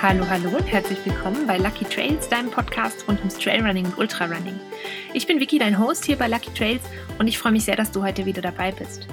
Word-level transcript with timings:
Hallo, 0.00 0.24
hallo 0.30 0.50
und 0.50 0.64
herzlich 0.70 1.04
willkommen 1.04 1.44
bei 1.48 1.58
Lucky 1.58 1.84
Trails, 1.84 2.28
deinem 2.28 2.52
Podcast 2.52 3.08
rund 3.08 3.18
ums 3.18 3.36
Trailrunning 3.36 3.84
und 3.84 3.98
Ultrarunning. 3.98 4.54
Ich 5.12 5.26
bin 5.26 5.40
Vicky, 5.40 5.58
dein 5.58 5.76
Host 5.76 6.04
hier 6.04 6.14
bei 6.14 6.28
Lucky 6.28 6.54
Trails 6.54 6.82
und 7.18 7.26
ich 7.26 7.36
freue 7.36 7.50
mich 7.50 7.64
sehr, 7.64 7.74
dass 7.74 7.90
du 7.90 8.04
heute 8.04 8.24
wieder 8.24 8.40
dabei 8.40 8.70
bist. 8.70 9.08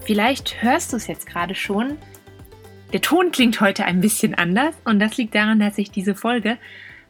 Vielleicht 0.00 0.64
hörst 0.64 0.92
du 0.92 0.96
es 0.96 1.06
jetzt 1.06 1.28
gerade 1.28 1.54
schon. 1.54 1.96
Der 2.92 3.02
Ton 3.02 3.30
klingt 3.30 3.60
heute 3.60 3.84
ein 3.84 4.00
bisschen 4.00 4.34
anders 4.34 4.74
und 4.84 4.98
das 4.98 5.16
liegt 5.16 5.36
daran, 5.36 5.60
dass 5.60 5.78
ich 5.78 5.92
diese 5.92 6.16
Folge 6.16 6.58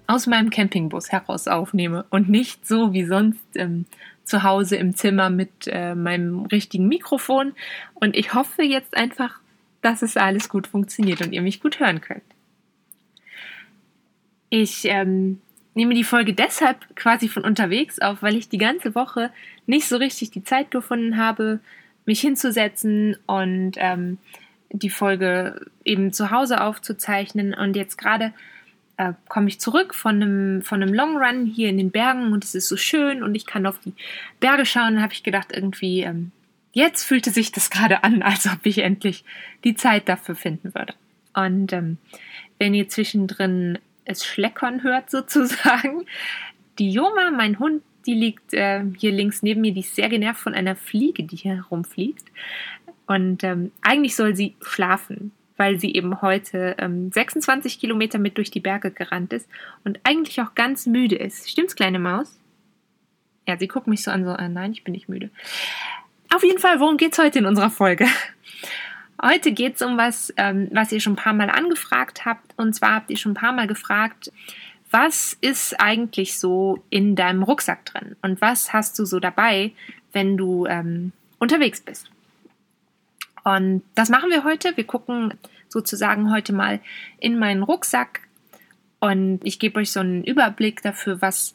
aus 0.06 0.26
meinem 0.26 0.50
Campingbus 0.50 1.10
heraus 1.10 1.48
aufnehme 1.48 2.04
und 2.10 2.28
nicht 2.28 2.66
so 2.66 2.92
wie 2.92 3.06
sonst 3.06 3.46
ähm, 3.54 3.86
zu 4.24 4.42
Hause 4.42 4.76
im 4.76 4.94
Zimmer 4.94 5.30
mit 5.30 5.68
äh, 5.68 5.94
meinem 5.94 6.44
richtigen 6.44 6.86
Mikrofon. 6.86 7.54
Und 7.94 8.14
ich 8.14 8.34
hoffe 8.34 8.62
jetzt 8.62 8.94
einfach, 8.94 9.40
dass 9.80 10.02
es 10.02 10.18
alles 10.18 10.50
gut 10.50 10.66
funktioniert 10.66 11.22
und 11.22 11.32
ihr 11.32 11.40
mich 11.40 11.62
gut 11.62 11.80
hören 11.80 12.02
könnt. 12.02 12.22
Ich 14.50 14.84
ähm, 14.86 15.40
nehme 15.74 15.94
die 15.94 16.04
Folge 16.04 16.34
deshalb 16.34 16.96
quasi 16.96 17.28
von 17.28 17.44
unterwegs 17.44 17.98
auf, 18.00 18.22
weil 18.22 18.36
ich 18.36 18.48
die 18.48 18.58
ganze 18.58 18.94
Woche 18.94 19.30
nicht 19.66 19.86
so 19.86 19.96
richtig 19.96 20.30
die 20.30 20.42
Zeit 20.42 20.70
gefunden 20.70 21.16
habe, 21.16 21.60
mich 22.04 22.20
hinzusetzen 22.20 23.16
und 23.26 23.72
ähm, 23.76 24.18
die 24.70 24.90
Folge 24.90 25.66
eben 25.84 26.12
zu 26.12 26.30
Hause 26.30 26.62
aufzuzeichnen. 26.62 27.54
Und 27.54 27.76
jetzt 27.76 27.96
gerade 27.98 28.32
äh, 28.96 29.12
komme 29.28 29.48
ich 29.48 29.60
zurück 29.60 29.94
von 29.94 30.16
einem, 30.16 30.62
von 30.62 30.82
einem 30.82 30.92
Long 30.92 31.16
Run 31.16 31.46
hier 31.46 31.68
in 31.68 31.78
den 31.78 31.90
Bergen 31.90 32.32
und 32.32 32.44
es 32.44 32.54
ist 32.54 32.68
so 32.68 32.76
schön 32.76 33.22
und 33.22 33.34
ich 33.34 33.46
kann 33.46 33.66
auf 33.66 33.78
die 33.78 33.94
Berge 34.40 34.66
schauen. 34.66 34.96
Und 34.96 35.02
habe 35.02 35.12
ich 35.12 35.22
gedacht, 35.22 35.52
irgendwie, 35.52 36.00
ähm, 36.00 36.32
jetzt 36.72 37.04
fühlte 37.04 37.30
sich 37.30 37.52
das 37.52 37.70
gerade 37.70 38.04
an, 38.04 38.22
als 38.24 38.46
ob 38.46 38.64
ich 38.64 38.78
endlich 38.78 39.24
die 39.64 39.74
Zeit 39.74 40.08
dafür 40.08 40.34
finden 40.34 40.74
würde. 40.74 40.94
Und 41.34 41.72
ähm, 41.72 41.98
wenn 42.58 42.74
ihr 42.74 42.88
zwischendrin 42.88 43.78
es 44.08 44.24
schleckern 44.24 44.82
hört 44.82 45.10
sozusagen. 45.10 46.06
Die 46.78 46.90
Joma, 46.90 47.30
mein 47.30 47.58
Hund, 47.58 47.82
die 48.06 48.14
liegt 48.14 48.54
äh, 48.54 48.82
hier 48.96 49.12
links 49.12 49.42
neben 49.42 49.60
mir, 49.60 49.72
die 49.72 49.80
ist 49.80 49.94
sehr 49.94 50.08
genervt 50.08 50.40
von 50.40 50.54
einer 50.54 50.76
Fliege, 50.76 51.24
die 51.24 51.36
hier 51.36 51.56
herumfliegt. 51.56 52.24
Und 53.06 53.42
ähm, 53.44 53.72
eigentlich 53.82 54.16
soll 54.16 54.36
sie 54.36 54.54
schlafen, 54.60 55.32
weil 55.56 55.80
sie 55.80 55.94
eben 55.94 56.22
heute 56.22 56.76
ähm, 56.78 57.10
26 57.10 57.80
Kilometer 57.80 58.18
mit 58.18 58.36
durch 58.36 58.50
die 58.50 58.60
Berge 58.60 58.90
gerannt 58.90 59.32
ist 59.32 59.48
und 59.84 59.98
eigentlich 60.04 60.40
auch 60.40 60.54
ganz 60.54 60.86
müde 60.86 61.16
ist. 61.16 61.50
Stimmt's, 61.50 61.74
kleine 61.74 61.98
Maus? 61.98 62.38
Ja, 63.46 63.58
sie 63.58 63.68
guckt 63.68 63.86
mich 63.86 64.02
so 64.02 64.10
an, 64.10 64.24
so, 64.24 64.32
äh, 64.32 64.48
nein, 64.48 64.72
ich 64.72 64.84
bin 64.84 64.92
nicht 64.92 65.08
müde. 65.08 65.30
Auf 66.34 66.44
jeden 66.44 66.58
Fall, 66.58 66.80
worum 66.80 66.98
geht's 66.98 67.18
heute 67.18 67.38
in 67.38 67.46
unserer 67.46 67.70
Folge? 67.70 68.06
Heute 69.20 69.52
geht 69.52 69.76
es 69.76 69.82
um 69.82 69.96
was, 69.96 70.32
ähm, 70.36 70.68
was 70.72 70.92
ihr 70.92 71.00
schon 71.00 71.14
ein 71.14 71.16
paar 71.16 71.32
Mal 71.32 71.50
angefragt 71.50 72.24
habt. 72.24 72.54
Und 72.56 72.74
zwar 72.74 72.94
habt 72.94 73.10
ihr 73.10 73.16
schon 73.16 73.32
ein 73.32 73.36
paar 73.36 73.52
Mal 73.52 73.66
gefragt, 73.66 74.30
was 74.90 75.36
ist 75.40 75.78
eigentlich 75.80 76.38
so 76.38 76.82
in 76.88 77.16
deinem 77.16 77.42
Rucksack 77.42 77.84
drin? 77.84 78.16
Und 78.22 78.40
was 78.40 78.72
hast 78.72 78.98
du 78.98 79.04
so 79.04 79.20
dabei, 79.20 79.72
wenn 80.12 80.36
du 80.36 80.66
ähm, 80.66 81.12
unterwegs 81.38 81.80
bist? 81.80 82.10
Und 83.44 83.82
das 83.94 84.08
machen 84.08 84.30
wir 84.30 84.44
heute. 84.44 84.76
Wir 84.76 84.84
gucken 84.84 85.34
sozusagen 85.68 86.32
heute 86.32 86.52
mal 86.52 86.80
in 87.18 87.38
meinen 87.38 87.62
Rucksack 87.62 88.20
und 89.00 89.40
ich 89.42 89.58
gebe 89.58 89.80
euch 89.80 89.92
so 89.92 90.00
einen 90.00 90.24
Überblick 90.24 90.82
dafür, 90.82 91.20
was 91.22 91.54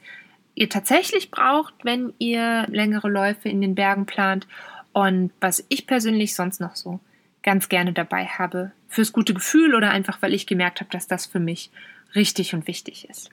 ihr 0.56 0.70
tatsächlich 0.70 1.32
braucht, 1.32 1.74
wenn 1.84 2.14
ihr 2.20 2.68
längere 2.68 3.10
Läufe 3.10 3.50
in 3.50 3.62
den 3.62 3.76
Bergen 3.76 4.06
plant 4.06 4.48
und 4.94 5.32
was 5.40 5.66
ich 5.70 5.88
persönlich 5.88 6.36
sonst 6.36 6.62
noch 6.62 6.76
so 6.76 7.00
ganz 7.44 7.70
gerne 7.70 7.94
dabei 7.94 8.26
habe. 8.26 8.72
Fürs 8.88 9.14
gute 9.14 9.34
Gefühl 9.34 9.76
oder 9.76 9.92
einfach, 9.92 10.22
weil 10.22 10.34
ich 10.34 10.48
gemerkt 10.48 10.80
habe, 10.80 10.90
dass 10.90 11.08
das 11.08 11.26
für 11.26 11.40
mich 11.40 11.72
richtig 12.16 12.54
und 12.54 12.68
wichtig 12.68 13.10
ist. 13.10 13.30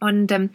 Und 0.00 0.30
ähm, 0.32 0.50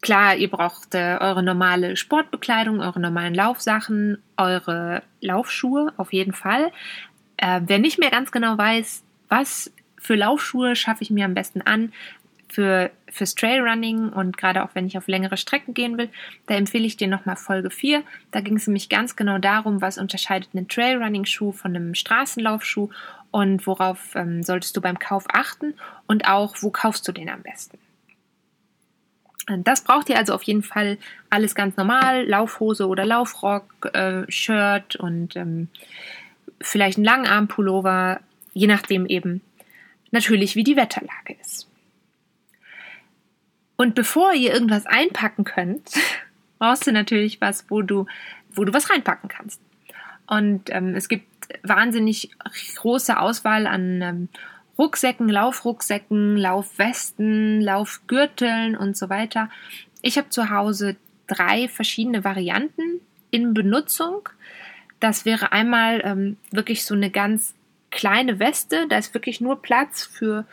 klar, 0.00 0.36
ihr 0.36 0.50
braucht 0.50 0.94
äh, 0.94 1.18
eure 1.20 1.42
normale 1.42 1.96
Sportbekleidung, 1.96 2.80
eure 2.80 3.00
normalen 3.00 3.34
Laufsachen, 3.34 4.22
eure 4.36 5.02
Laufschuhe 5.20 5.92
auf 5.96 6.12
jeden 6.12 6.32
Fall. 6.32 6.70
Äh, 7.36 7.62
wer 7.66 7.78
nicht 7.78 7.98
mehr 7.98 8.10
ganz 8.10 8.30
genau 8.30 8.56
weiß, 8.56 9.02
was 9.28 9.72
für 9.98 10.14
Laufschuhe 10.14 10.76
schaffe 10.76 11.02
ich 11.02 11.10
mir 11.10 11.24
am 11.24 11.34
besten 11.34 11.62
an, 11.62 11.92
für, 12.48 12.90
fürs 13.10 13.34
Trailrunning 13.34 14.10
und 14.10 14.36
gerade 14.36 14.64
auch 14.64 14.70
wenn 14.74 14.86
ich 14.86 14.96
auf 14.96 15.08
längere 15.08 15.36
Strecken 15.36 15.74
gehen 15.74 15.98
will, 15.98 16.08
da 16.46 16.54
empfehle 16.54 16.86
ich 16.86 16.96
dir 16.96 17.08
nochmal 17.08 17.36
Folge 17.36 17.70
4. 17.70 18.02
Da 18.30 18.40
ging 18.40 18.56
es 18.56 18.66
nämlich 18.66 18.88
ganz 18.88 19.16
genau 19.16 19.38
darum, 19.38 19.80
was 19.80 19.98
unterscheidet 19.98 20.50
einen 20.54 20.68
Trailrunning-Schuh 20.68 21.52
von 21.52 21.74
einem 21.74 21.94
Straßenlaufschuh 21.94 22.90
und 23.30 23.66
worauf 23.66 24.14
ähm, 24.14 24.42
solltest 24.42 24.76
du 24.76 24.80
beim 24.80 24.98
Kauf 24.98 25.24
achten 25.28 25.74
und 26.06 26.28
auch, 26.28 26.56
wo 26.60 26.70
kaufst 26.70 27.06
du 27.06 27.12
den 27.12 27.28
am 27.28 27.42
besten. 27.42 27.78
Das 29.58 29.84
braucht 29.84 30.08
ihr 30.08 30.18
also 30.18 30.34
auf 30.34 30.42
jeden 30.42 30.64
Fall 30.64 30.98
alles 31.30 31.54
ganz 31.54 31.76
normal, 31.76 32.26
Laufhose 32.26 32.88
oder 32.88 33.04
Laufrock, 33.04 33.90
äh, 33.94 34.24
Shirt 34.28 34.96
und 34.96 35.36
ähm, 35.36 35.68
vielleicht 36.60 36.98
ein 36.98 37.04
Langarmpullover, 37.04 38.20
je 38.54 38.66
nachdem 38.66 39.06
eben 39.06 39.42
natürlich, 40.10 40.56
wie 40.56 40.64
die 40.64 40.76
Wetterlage 40.76 41.36
ist. 41.40 41.68
Und 43.76 43.94
bevor 43.94 44.32
ihr 44.32 44.52
irgendwas 44.52 44.86
einpacken 44.86 45.44
könnt, 45.44 45.90
brauchst 46.58 46.86
du 46.86 46.92
natürlich 46.92 47.40
was, 47.40 47.66
wo 47.68 47.82
du, 47.82 48.06
wo 48.50 48.64
du 48.64 48.72
was 48.72 48.90
reinpacken 48.90 49.28
kannst. 49.28 49.60
Und 50.26 50.70
ähm, 50.70 50.94
es 50.94 51.08
gibt 51.08 51.26
wahnsinnig 51.62 52.30
große 52.76 53.18
Auswahl 53.18 53.66
an 53.66 54.02
ähm, 54.02 54.28
Rucksäcken, 54.78 55.28
Laufrucksäcken, 55.28 56.36
Laufwesten, 56.36 57.60
Laufgürteln 57.60 58.76
und 58.76 58.96
so 58.96 59.08
weiter. 59.08 59.48
Ich 60.02 60.18
habe 60.18 60.28
zu 60.28 60.50
Hause 60.50 60.96
drei 61.26 61.68
verschiedene 61.68 62.24
Varianten 62.24 63.00
in 63.30 63.54
Benutzung. 63.54 64.28
Das 65.00 65.24
wäre 65.24 65.52
einmal 65.52 66.02
ähm, 66.04 66.36
wirklich 66.50 66.84
so 66.84 66.94
eine 66.94 67.10
ganz 67.10 67.54
kleine 67.90 68.38
Weste. 68.38 68.86
Da 68.88 68.98
ist 68.98 69.14
wirklich 69.14 69.40
nur 69.40 69.62
Platz 69.62 70.04
für 70.04 70.46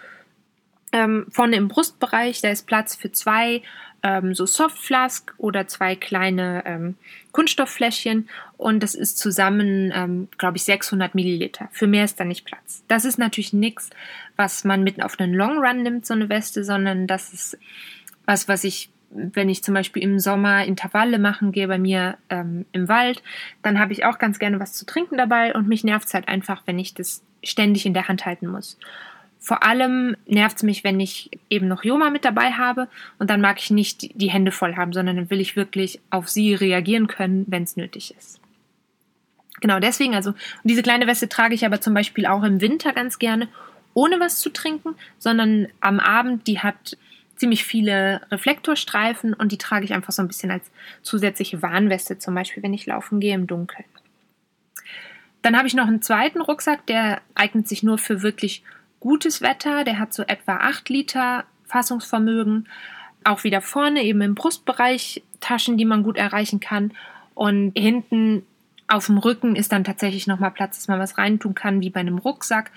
ähm, 0.93 1.25
vorne 1.29 1.57
im 1.57 1.67
Brustbereich, 1.67 2.41
da 2.41 2.49
ist 2.49 2.65
Platz 2.67 2.95
für 2.95 3.11
zwei 3.11 3.61
ähm, 4.03 4.35
so 4.35 4.45
Softflask 4.45 5.33
oder 5.37 5.67
zwei 5.67 5.95
kleine 5.95 6.63
ähm, 6.65 6.95
Kunststofffläschchen 7.31 8.29
und 8.57 8.83
das 8.83 8.95
ist 8.95 9.17
zusammen, 9.17 9.91
ähm, 9.95 10.27
glaube 10.37 10.57
ich, 10.57 10.63
600 10.63 11.15
Milliliter. 11.15 11.69
Für 11.71 11.87
mehr 11.87 12.05
ist 12.05 12.19
da 12.19 12.25
nicht 12.25 12.45
Platz. 12.45 12.83
Das 12.87 13.05
ist 13.05 13.17
natürlich 13.17 13.53
nichts, 13.53 13.89
was 14.35 14.63
man 14.63 14.83
mitten 14.83 15.01
auf 15.01 15.19
einen 15.19 15.33
Long 15.33 15.57
Run 15.57 15.83
nimmt, 15.83 16.05
so 16.05 16.13
eine 16.13 16.29
Weste, 16.29 16.63
sondern 16.63 17.07
das 17.07 17.33
ist 17.33 17.57
was, 18.25 18.47
was 18.47 18.63
ich 18.63 18.89
wenn 19.15 19.47
ich 19.47 19.63
zum 19.63 19.75
Beispiel 19.75 20.01
im 20.01 20.19
Sommer 20.19 20.65
Intervalle 20.65 21.19
machen 21.19 21.51
gehe 21.51 21.67
bei 21.67 21.77
mir 21.77 22.17
ähm, 22.29 22.65
im 22.71 22.87
Wald, 22.87 23.21
dann 23.61 23.79
habe 23.79 23.93
ich 23.93 24.05
auch 24.05 24.17
ganz 24.17 24.39
gerne 24.39 24.59
was 24.59 24.73
zu 24.73 24.87
trinken 24.87 25.17
dabei 25.17 25.53
und 25.53 25.67
mich 25.67 25.83
nervt 25.83 26.07
es 26.07 26.15
halt 26.15 26.27
einfach, 26.27 26.63
wenn 26.65 26.79
ich 26.79 26.95
das 26.95 27.21
ständig 27.43 27.85
in 27.85 27.93
der 27.93 28.07
Hand 28.07 28.25
halten 28.25 28.47
muss. 28.47 28.79
Vor 29.43 29.61
allem 29.61 30.15
nervt 30.25 30.55
es 30.55 30.63
mich, 30.63 30.85
wenn 30.85 31.01
ich 31.01 31.29
eben 31.49 31.67
noch 31.67 31.83
Joma 31.83 32.09
mit 32.09 32.23
dabei 32.23 32.53
habe 32.53 32.87
und 33.19 33.29
dann 33.29 33.41
mag 33.41 33.59
ich 33.59 33.71
nicht 33.71 34.09
die 34.19 34.29
Hände 34.29 34.53
voll 34.53 34.77
haben, 34.77 34.93
sondern 34.93 35.17
dann 35.17 35.29
will 35.29 35.41
ich 35.41 35.57
wirklich 35.57 35.99
auf 36.11 36.29
sie 36.29 36.53
reagieren 36.53 37.07
können, 37.07 37.43
wenn 37.49 37.63
es 37.63 37.75
nötig 37.75 38.15
ist. 38.17 38.39
Genau 39.59 39.81
deswegen, 39.81 40.15
also 40.15 40.33
diese 40.63 40.81
kleine 40.81 41.07
Weste 41.07 41.27
trage 41.27 41.55
ich 41.55 41.65
aber 41.65 41.81
zum 41.81 41.93
Beispiel 41.93 42.25
auch 42.25 42.43
im 42.43 42.61
Winter 42.61 42.93
ganz 42.93 43.19
gerne, 43.19 43.49
ohne 43.93 44.17
was 44.21 44.39
zu 44.39 44.49
trinken, 44.49 44.95
sondern 45.19 45.67
am 45.81 45.99
Abend, 45.99 46.47
die 46.47 46.59
hat 46.59 46.95
ziemlich 47.35 47.65
viele 47.65 48.21
Reflektorstreifen 48.31 49.33
und 49.33 49.51
die 49.51 49.57
trage 49.57 49.83
ich 49.83 49.93
einfach 49.93 50.13
so 50.13 50.21
ein 50.21 50.29
bisschen 50.29 50.51
als 50.51 50.71
zusätzliche 51.01 51.61
Warnweste, 51.61 52.17
zum 52.17 52.33
Beispiel, 52.33 52.63
wenn 52.63 52.73
ich 52.73 52.85
laufen 52.85 53.19
gehe 53.19 53.35
im 53.35 53.47
Dunkeln. 53.47 53.83
Dann 55.41 55.57
habe 55.57 55.67
ich 55.67 55.73
noch 55.73 55.87
einen 55.87 56.01
zweiten 56.01 56.39
Rucksack, 56.39 56.85
der 56.87 57.21
eignet 57.35 57.67
sich 57.67 57.83
nur 57.83 57.97
für 57.97 58.21
wirklich 58.21 58.63
gutes 59.03 59.41
Wetter, 59.41 59.83
der 59.83 59.99
hat 59.99 60.13
so 60.13 60.23
etwa 60.23 60.55
8 60.55 60.87
Liter 60.87 61.43
Fassungsvermögen. 61.65 62.69
Auch 63.25 63.43
wieder 63.43 63.59
vorne 63.59 64.01
eben 64.01 64.21
im 64.21 64.33
Brustbereich 64.33 65.21
Taschen, 65.41 65.77
die 65.77 65.83
man 65.83 66.03
gut 66.03 66.17
erreichen 66.17 66.61
kann. 66.61 66.93
Und 67.35 67.77
hinten 67.77 68.43
auf 68.87 69.07
dem 69.07 69.17
Rücken 69.17 69.57
ist 69.57 69.73
dann 69.73 69.83
tatsächlich 69.83 70.25
nochmal 70.25 70.51
Platz, 70.51 70.77
dass 70.77 70.87
man 70.87 70.99
was 70.99 71.17
reintun 71.17 71.53
kann, 71.53 71.81
wie 71.81 71.89
bei 71.89 71.99
einem 71.99 72.17
Rucksack. 72.17 72.71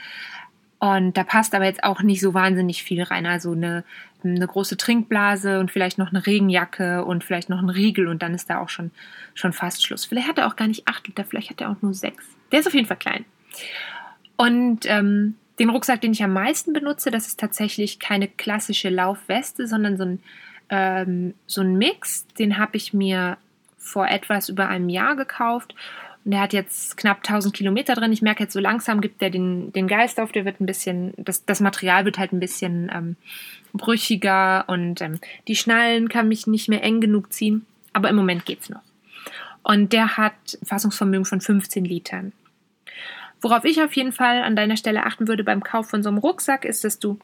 Und 0.81 1.17
da 1.17 1.23
passt 1.23 1.55
aber 1.55 1.65
jetzt 1.65 1.85
auch 1.85 2.03
nicht 2.03 2.21
so 2.21 2.35
wahnsinnig 2.35 2.83
viel 2.83 3.05
rein. 3.05 3.25
Also 3.25 3.53
eine, 3.53 3.85
eine 4.25 4.47
große 4.49 4.77
Trinkblase 4.77 5.61
und 5.61 5.71
vielleicht 5.71 5.97
noch 5.97 6.11
eine 6.11 6.27
Regenjacke 6.27 7.05
und 7.05 7.23
vielleicht 7.23 7.51
noch 7.51 7.63
ein 7.63 7.71
Riegel 7.71 8.09
und 8.09 8.21
dann 8.21 8.35
ist 8.35 8.51
da 8.51 8.59
auch 8.59 8.69
schon, 8.69 8.91
schon 9.35 9.53
fast 9.53 9.87
Schluss. 9.87 10.05
Vielleicht 10.05 10.27
hat 10.27 10.39
er 10.39 10.49
auch 10.49 10.57
gar 10.57 10.67
nicht 10.67 10.89
8 10.89 11.07
Liter, 11.07 11.25
vielleicht 11.25 11.51
hat 11.51 11.61
er 11.61 11.71
auch 11.71 11.83
nur 11.83 11.95
6. 11.95 12.25
Der 12.51 12.59
ist 12.59 12.67
auf 12.67 12.75
jeden 12.75 12.89
Fall 12.89 12.97
klein. 12.97 13.25
Und 14.37 14.87
ähm, 14.87 15.37
den 15.59 15.71
Rucksack, 15.71 16.01
den 16.01 16.13
ich 16.13 16.23
am 16.23 16.33
meisten 16.33 16.73
benutze, 16.73 17.11
das 17.11 17.27
ist 17.27 17.41
tatsächlich 17.41 17.99
keine 17.99 18.29
klassische 18.29 18.91
Laufweste, 18.91 19.67
sondern 19.67 19.97
so 19.97 20.05
ein, 20.05 20.23
ähm, 20.69 21.35
so 21.47 21.63
ein 21.63 21.77
Mix. 21.77 22.27
Den 22.39 22.59
habe 22.59 22.77
ich 22.77 22.93
mir 22.93 23.39
vor 23.79 24.09
etwas 24.09 24.49
über 24.49 24.69
einem 24.69 24.89
Jahr 24.89 25.17
gekauft. 25.17 25.75
Und 26.25 26.33
der 26.33 26.41
hat 26.41 26.53
jetzt 26.53 26.97
knapp 26.97 27.19
1000 27.19 27.55
Kilometer 27.55 27.95
drin. 27.95 28.13
Ich 28.13 28.21
merke 28.21 28.43
jetzt 28.43 28.53
so 28.53 28.61
langsam 28.61 29.01
gibt 29.01 29.21
der 29.23 29.31
den, 29.31 29.73
den 29.73 29.87
Geist 29.87 30.19
auf, 30.19 30.33
der 30.33 30.45
wird 30.45 30.61
ein 30.61 30.67
bisschen, 30.67 31.15
das, 31.17 31.45
das 31.45 31.61
Material 31.61 32.05
wird 32.05 32.19
halt 32.19 32.33
ein 32.33 32.41
bisschen 32.41 32.91
ähm, 32.93 33.17
brüchiger 33.73 34.65
und 34.67 35.01
ähm, 35.01 35.21
die 35.47 35.57
Schnallen 35.57 36.09
kann 36.09 36.29
mich 36.29 36.47
nicht 36.47 36.69
mehr 36.69 36.83
eng 36.83 37.01
genug 37.01 37.33
ziehen. 37.33 37.65
Aber 37.93 38.11
im 38.11 38.17
Moment 38.17 38.45
geht's 38.45 38.69
noch. 38.69 38.83
Und 39.63 39.93
der 39.93 40.17
hat 40.17 40.59
Fassungsvermögen 40.65 41.25
von 41.25 41.41
15 41.41 41.85
Litern. 41.85 42.33
Worauf 43.47 43.65
ich 43.65 43.81
auf 43.81 43.95
jeden 43.95 44.11
Fall 44.11 44.43
an 44.43 44.57
deiner 44.57 44.77
Stelle 44.77 45.07
achten 45.07 45.29
würde 45.29 45.45
beim 45.45 45.63
Kauf 45.63 45.89
von 45.89 46.03
so 46.03 46.09
einem 46.09 46.19
Rucksack, 46.19 46.65
ist, 46.65 46.83
dass 46.83 46.99
du 46.99 47.21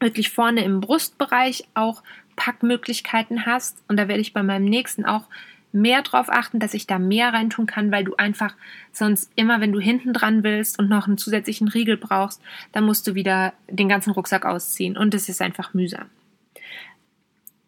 wirklich 0.00 0.30
vorne 0.30 0.64
im 0.64 0.80
Brustbereich 0.80 1.66
auch 1.74 2.02
Packmöglichkeiten 2.34 3.44
hast. 3.44 3.76
Und 3.86 3.98
da 3.98 4.08
werde 4.08 4.22
ich 4.22 4.32
bei 4.32 4.42
meinem 4.42 4.64
nächsten 4.64 5.04
auch 5.04 5.24
mehr 5.70 6.00
drauf 6.00 6.30
achten, 6.30 6.60
dass 6.60 6.72
ich 6.72 6.86
da 6.86 6.98
mehr 6.98 7.34
reintun 7.34 7.66
kann, 7.66 7.92
weil 7.92 8.04
du 8.04 8.16
einfach 8.16 8.54
sonst 8.90 9.30
immer, 9.36 9.60
wenn 9.60 9.72
du 9.72 9.80
hinten 9.80 10.14
dran 10.14 10.44
willst 10.44 10.78
und 10.78 10.88
noch 10.88 11.06
einen 11.06 11.18
zusätzlichen 11.18 11.68
Riegel 11.68 11.98
brauchst, 11.98 12.40
dann 12.72 12.84
musst 12.84 13.06
du 13.06 13.14
wieder 13.14 13.52
den 13.68 13.90
ganzen 13.90 14.12
Rucksack 14.12 14.46
ausziehen 14.46 14.96
und 14.96 15.12
es 15.12 15.28
ist 15.28 15.42
einfach 15.42 15.74
mühsam. 15.74 16.08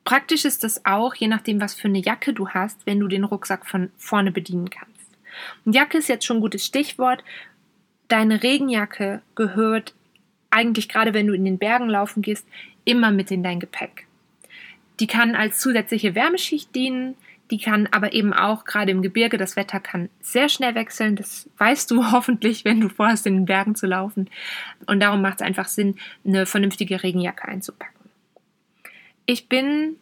Praktisch 0.05 0.47
ist 0.47 0.65
das 0.65 0.87
auch, 0.87 1.15
je 1.15 1.29
nachdem, 1.29 1.61
was 1.61 1.75
für 1.75 1.89
eine 1.89 2.01
Jacke 2.01 2.33
du 2.33 2.49
hast, 2.49 2.87
wenn 2.87 3.01
du 3.01 3.07
den 3.07 3.25
Rucksack 3.25 3.67
von 3.67 3.91
vorne 3.99 4.33
bedienen 4.33 4.71
kannst. 4.71 4.97
Und 5.67 5.75
Jacke 5.75 5.99
ist 5.99 6.09
jetzt 6.09 6.25
schon 6.25 6.39
ein 6.39 6.41
gutes 6.41 6.65
Stichwort. 6.65 7.23
Deine 8.09 8.43
Regenjacke 8.43 9.23
gehört 9.35 9.95
eigentlich 10.51 10.89
gerade, 10.89 11.13
wenn 11.13 11.27
du 11.27 11.35
in 11.35 11.45
den 11.45 11.59
Bergen 11.59 11.89
laufen 11.89 12.23
gehst, 12.23 12.47
immer 12.85 13.11
mit 13.11 13.31
in 13.31 13.43
dein 13.43 13.61
Gepäck. 13.61 14.07
Die 15.01 15.07
kann 15.07 15.35
als 15.35 15.59
zusätzliche 15.59 16.15
Wärmeschicht 16.15 16.75
dienen, 16.75 17.17
die 17.51 17.59
kann 17.59 17.87
aber 17.93 18.13
eben 18.13 18.33
auch 18.33 18.65
gerade 18.65 18.91
im 18.91 19.03
Gebirge, 19.03 19.39
das 19.39 19.55
Wetter 19.55 19.79
kann 19.79 20.09
sehr 20.21 20.49
schnell 20.49 20.75
wechseln. 20.75 21.17
Das 21.17 21.49
weißt 21.59 21.91
du 21.91 22.11
hoffentlich, 22.13 22.65
wenn 22.65 22.81
du 22.81 22.89
vorhast, 22.89 23.27
in 23.27 23.35
den 23.35 23.45
Bergen 23.47 23.75
zu 23.75 23.87
laufen. 23.87 24.29
Und 24.87 25.01
darum 25.01 25.23
macht 25.23 25.41
es 25.41 25.47
einfach 25.47 25.69
Sinn, 25.69 25.97
eine 26.25 26.47
vernünftige 26.47 27.03
Regenjacke 27.03 27.47
einzupacken. 27.47 28.11
Ich 29.27 29.49
bin 29.49 29.97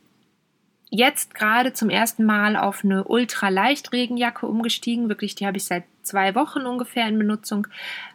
jetzt 0.94 1.34
gerade 1.34 1.72
zum 1.72 1.90
ersten 1.90 2.24
Mal 2.24 2.56
auf 2.56 2.84
eine 2.84 3.04
ultraleicht 3.04 3.92
Regenjacke 3.92 4.46
umgestiegen. 4.46 5.08
Wirklich, 5.08 5.34
die 5.34 5.46
habe 5.46 5.56
ich 5.56 5.64
seit 5.64 5.84
zwei 6.02 6.34
Wochen 6.34 6.60
ungefähr 6.60 7.08
in 7.08 7.18
Benutzung. 7.18 7.66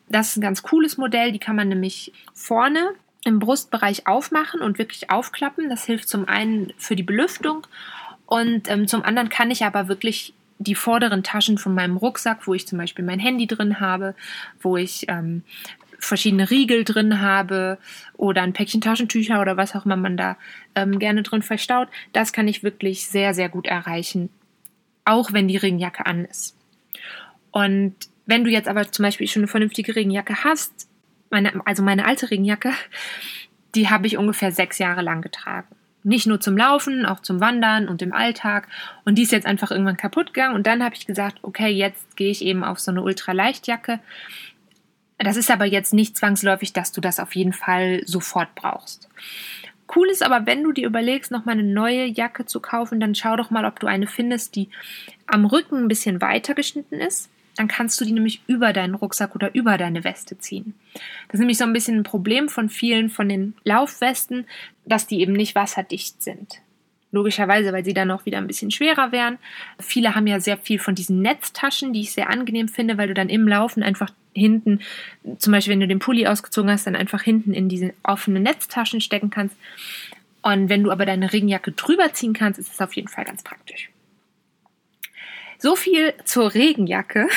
Das 0.08 0.30
ist 0.30 0.38
ein 0.38 0.42
ganz 0.42 0.64
cooles 0.64 0.98
Modell. 0.98 1.32
Die 1.32 1.40
kann 1.40 1.56
man 1.56 1.68
nämlich 1.68 2.14
vorne 2.34 2.92
im 3.26 3.40
Brustbereich 3.40 4.08
aufmachen 4.08 4.62
und 4.62 4.78
wirklich 4.78 5.10
aufklappen. 5.10 5.70
Das 5.70 5.86
hilft 5.86 6.08
zum 6.08 6.28
einen 6.28 6.74
für 6.78 6.96
die 6.96 7.04
Belüftung 7.04 7.68
und 8.26 8.70
ähm, 8.70 8.88
zum 8.88 9.04
anderen 9.04 9.30
kann 9.30 9.52
ich 9.52 9.66
aber 9.66 9.88
wirklich 9.88 10.34
die 10.60 10.76
vorderen 10.76 11.24
Taschen 11.24 11.58
von 11.58 11.74
meinem 11.74 11.98
Rucksack, 11.98 12.46
wo 12.46 12.54
ich 12.54 12.68
zum 12.68 12.78
Beispiel 12.78 13.04
mein 13.04 13.20
Handy 13.20 13.48
drin 13.48 13.80
habe, 13.80 14.14
wo 14.62 14.78
ich 14.78 15.06
ähm, 15.08 15.44
verschiedene 16.00 16.50
Riegel 16.50 16.84
drin 16.84 17.22
habe 17.22 17.78
oder 18.18 18.42
ein 18.42 18.54
Päckchen 18.54 18.82
Taschentücher 18.82 19.42
oder 19.42 19.58
was 19.58 19.76
auch 19.76 19.86
immer 19.86 19.98
man 19.98 20.18
da 20.18 20.38
ähm, 20.76 21.00
gerne 21.00 21.24
drin 21.24 21.42
verstaut, 21.42 21.90
das 22.14 22.34
kann 22.34 22.48
ich 22.48 22.64
wirklich 22.64 23.08
sehr, 23.08 23.34
sehr 23.34 23.50
gut 23.50 23.68
erreichen, 23.68 24.30
auch 25.06 25.34
wenn 25.34 25.48
die 25.48 25.58
Regenjacke 25.58 26.06
an 26.06 26.26
ist. 26.26 26.56
Und 27.52 27.96
wenn 28.26 28.44
du 28.44 28.52
jetzt 28.52 28.68
aber 28.68 28.92
zum 28.92 29.04
Beispiel 29.04 29.28
schon 29.28 29.42
eine 29.42 29.48
vernünftige 29.48 29.96
Regenjacke 29.96 30.44
hast, 30.44 30.88
meine, 31.30 31.66
also 31.66 31.84
meine 31.84 32.06
alte 32.06 32.30
Regenjacke, 32.30 32.72
die 33.76 33.90
habe 33.90 34.08
ich 34.08 34.18
ungefähr 34.18 34.52
sechs 34.52 34.78
Jahre 34.78 35.02
lang 35.02 35.22
getragen. 35.22 35.68
Nicht 36.04 36.28
nur 36.28 36.40
zum 36.40 36.58
Laufen, 36.58 37.06
auch 37.06 37.20
zum 37.20 37.42
Wandern 37.42 37.90
und 37.90 38.02
im 38.02 38.14
Alltag. 38.14 38.68
Und 39.04 39.16
die 39.16 39.24
ist 39.24 39.32
jetzt 39.32 39.46
einfach 39.46 39.70
irgendwann 39.70 39.98
kaputt 39.98 40.34
gegangen. 40.34 40.56
Und 40.56 40.66
dann 40.66 40.84
habe 40.84 40.96
ich 40.96 41.06
gesagt, 41.06 41.40
okay, 41.42 41.68
jetzt 41.68 42.16
gehe 42.16 42.32
ich 42.32 42.44
eben 42.44 42.64
auf 42.64 42.80
so 42.80 42.92
eine 42.92 43.02
Ultraleichtjacke. 43.02 44.00
Das 45.20 45.38
ist 45.38 45.52
aber 45.52 45.66
jetzt 45.66 45.94
nicht 45.94 46.18
zwangsläufig, 46.18 46.74
dass 46.74 46.92
du 46.92 47.02
das 47.02 47.20
auf 47.20 47.36
jeden 47.36 47.54
Fall 47.54 48.02
sofort 48.06 48.56
brauchst. 48.56 49.10
Cool 49.94 50.10
ist 50.10 50.24
aber, 50.24 50.46
wenn 50.46 50.64
du 50.64 50.72
dir 50.72 50.88
überlegst, 50.88 51.32
nochmal 51.32 51.54
eine 51.54 51.64
neue 51.64 52.06
Jacke 52.06 52.46
zu 52.46 52.60
kaufen, 52.60 53.00
dann 53.00 53.16
schau 53.16 53.36
doch 53.36 53.50
mal, 53.50 53.66
ob 53.66 53.80
du 53.80 53.88
eine 53.88 54.08
findest, 54.08 54.56
die 54.56 54.70
am 55.26 55.46
Rücken 55.46 55.78
ein 55.78 55.88
bisschen 55.88 56.22
weiter 56.22 56.54
geschnitten 56.54 56.96
ist 56.96 57.30
dann 57.60 57.68
kannst 57.68 58.00
du 58.00 58.06
die 58.06 58.14
nämlich 58.14 58.42
über 58.48 58.72
deinen 58.72 58.96
Rucksack 58.96 59.36
oder 59.36 59.54
über 59.54 59.78
deine 59.78 60.06
Weste 60.06 60.38
ziehen. 60.38 60.76
Das 61.28 61.34
ist 61.34 61.40
nämlich 61.40 61.58
so 61.58 61.66
ein 61.66 61.74
bisschen 61.74 61.98
ein 61.98 62.04
Problem 62.04 62.48
von 62.48 62.70
vielen 62.70 63.10
von 63.10 63.28
den 63.28 63.54
Laufwesten, 63.66 64.48
dass 64.86 65.08
die 65.08 65.20
eben 65.20 65.34
nicht 65.34 65.56
wasserdicht 65.56 66.24
sind. 66.24 66.62
Logischerweise, 67.12 67.74
weil 67.74 67.84
sie 67.84 67.94
dann 67.94 68.12
auch 68.12 68.26
wieder 68.26 68.38
ein 68.38 68.48
bisschen 68.48 68.70
schwerer 68.70 69.12
wären. 69.12 69.40
Viele 69.80 70.14
haben 70.14 70.28
ja 70.28 70.40
sehr 70.40 70.58
viel 70.58 70.78
von 70.78 70.94
diesen 70.94 71.22
Netztaschen, 71.22 71.92
die 71.92 72.02
ich 72.02 72.12
sehr 72.12 72.30
angenehm 72.30 72.68
finde, 72.68 72.98
weil 72.98 73.08
du 73.08 73.16
dann 73.16 73.30
im 73.30 73.48
Laufen 73.48 73.82
einfach 73.82 74.12
hinten, 74.34 74.82
zum 75.40 75.52
Beispiel 75.52 75.74
wenn 75.74 75.80
du 75.80 75.88
den 75.88 76.00
Pulli 76.00 76.28
ausgezogen 76.28 76.70
hast, 76.70 76.86
dann 76.86 76.96
einfach 76.96 77.24
hinten 77.24 77.54
in 77.54 77.68
diese 77.68 77.94
offenen 78.04 78.44
Netztaschen 78.44 79.02
stecken 79.02 79.32
kannst. 79.32 79.58
Und 80.42 80.70
wenn 80.70 80.84
du 80.84 80.92
aber 80.92 81.06
deine 81.06 81.34
Regenjacke 81.34 81.72
drüber 81.72 82.14
ziehen 82.14 82.34
kannst, 82.34 82.60
ist 82.60 82.74
es 82.74 82.82
auf 82.82 82.94
jeden 82.94 83.08
Fall 83.08 83.26
ganz 83.26 83.44
praktisch. 83.44 83.90
So 85.58 85.76
viel 85.76 86.14
zur 86.24 86.54
Regenjacke. 86.54 87.28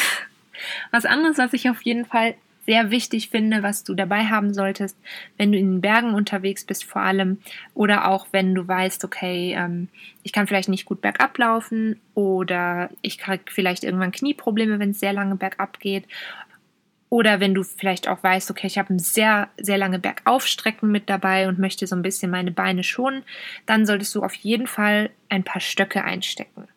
Was 0.93 1.07
anderes, 1.07 1.39
was 1.39 1.53
ich 1.55 1.69
auf 1.69 1.83
jeden 1.83 2.05
Fall 2.05 2.35
sehr 2.67 2.91
wichtig 2.91 3.29
finde, 3.31 3.63
was 3.63 3.85
du 3.85 3.95
dabei 3.95 4.25
haben 4.25 4.55
solltest, 4.55 4.97
wenn 5.37 5.53
du 5.53 5.59
in 5.59 5.73
den 5.73 5.81
Bergen 5.81 6.15
unterwegs 6.15 6.65
bist 6.65 6.85
vor 6.85 7.03
allem 7.03 7.39
oder 7.75 8.09
auch 8.09 8.27
wenn 8.33 8.55
du 8.55 8.67
weißt, 8.67 9.05
okay, 9.05 9.55
ähm, 9.57 9.89
ich 10.23 10.33
kann 10.33 10.47
vielleicht 10.47 10.69
nicht 10.69 10.85
gut 10.85 11.01
bergab 11.01 11.37
laufen 11.39 12.01
oder 12.15 12.91
ich 13.03 13.19
kriege 13.19 13.45
vielleicht 13.49 13.85
irgendwann 13.85 14.13
Knieprobleme, 14.13 14.79
wenn 14.79 14.91
es 14.91 15.01
sehr 15.01 15.13
lange 15.13 15.37
bergab 15.37 15.81
geht. 15.81 16.05
Oder 17.09 17.41
wenn 17.41 17.53
du 17.53 17.63
vielleicht 17.63 18.09
auch 18.09 18.23
weißt, 18.23 18.51
okay, 18.51 18.67
ich 18.67 18.79
habe 18.79 18.95
ein 18.95 18.99
sehr, 18.99 19.51
sehr 19.59 19.77
lange 19.77 19.99
Bergaufstrecken 19.99 20.91
mit 20.91 21.11
dabei 21.11 21.47
und 21.47 21.59
möchte 21.59 21.87
so 21.87 21.95
ein 21.95 22.01
bisschen 22.01 22.31
meine 22.31 22.53
Beine 22.53 22.85
schonen, 22.85 23.23
dann 23.67 23.85
solltest 23.85 24.15
du 24.15 24.23
auf 24.23 24.35
jeden 24.35 24.67
Fall 24.67 25.11
ein 25.29 25.45
paar 25.45 25.61
Stöcke 25.61 26.05
einstecken 26.05 26.69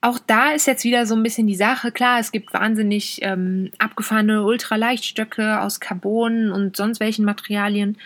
auch 0.00 0.18
da 0.18 0.52
ist 0.52 0.66
jetzt 0.66 0.84
wieder 0.84 1.04
so 1.04 1.14
ein 1.14 1.22
bisschen 1.22 1.46
die 1.46 1.54
Sache. 1.54 1.92
Klar, 1.92 2.20
es 2.20 2.32
gibt 2.32 2.54
wahnsinnig 2.54 3.20
ähm, 3.22 3.70
abgefahrene 3.78 4.44
Ultraleihtstöcke 4.44 5.60
aus 5.60 5.78
Carbon 5.78 6.52
und 6.52 6.76
sonst 6.76 7.00
welchen 7.00 7.24
Materialien. 7.24 7.98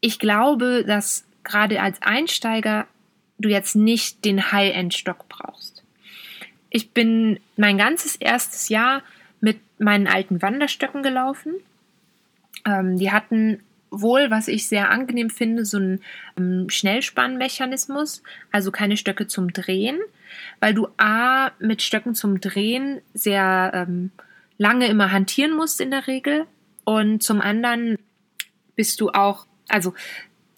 Ich 0.00 0.18
glaube, 0.18 0.84
dass 0.86 1.24
gerade 1.42 1.80
als 1.80 2.00
Einsteiger 2.02 2.86
du 3.38 3.48
jetzt 3.48 3.74
nicht 3.74 4.24
den 4.24 4.52
High-End-Stock 4.52 5.28
brauchst. 5.28 5.82
Ich 6.68 6.92
bin 6.92 7.40
mein 7.56 7.78
ganzes 7.78 8.14
erstes 8.16 8.68
Jahr 8.68 9.02
mit 9.40 9.58
meinen 9.78 10.06
alten 10.06 10.40
Wanderstöcken 10.40 11.02
gelaufen. 11.02 11.54
Ähm, 12.64 12.96
die 12.96 13.10
hatten 13.10 13.60
wohl, 13.90 14.30
was 14.30 14.48
ich 14.48 14.68
sehr 14.68 14.90
angenehm 14.90 15.30
finde, 15.30 15.64
so 15.64 15.78
einen 15.78 16.00
ähm, 16.38 16.70
Schnellspannmechanismus, 16.70 18.22
also 18.52 18.70
keine 18.70 18.96
Stöcke 18.96 19.26
zum 19.26 19.52
Drehen, 19.52 19.98
weil 20.60 20.74
du 20.74 20.88
A 20.96 21.50
mit 21.58 21.82
Stöcken 21.82 22.14
zum 22.14 22.40
Drehen 22.40 23.00
sehr 23.14 23.72
ähm, 23.74 24.10
lange 24.58 24.86
immer 24.86 25.10
hantieren 25.10 25.56
musst 25.56 25.80
in 25.80 25.90
der 25.90 26.06
Regel 26.06 26.46
und 26.84 27.22
zum 27.22 27.40
anderen 27.40 27.96
bist 28.76 29.00
du 29.00 29.10
auch, 29.10 29.46
also 29.68 29.94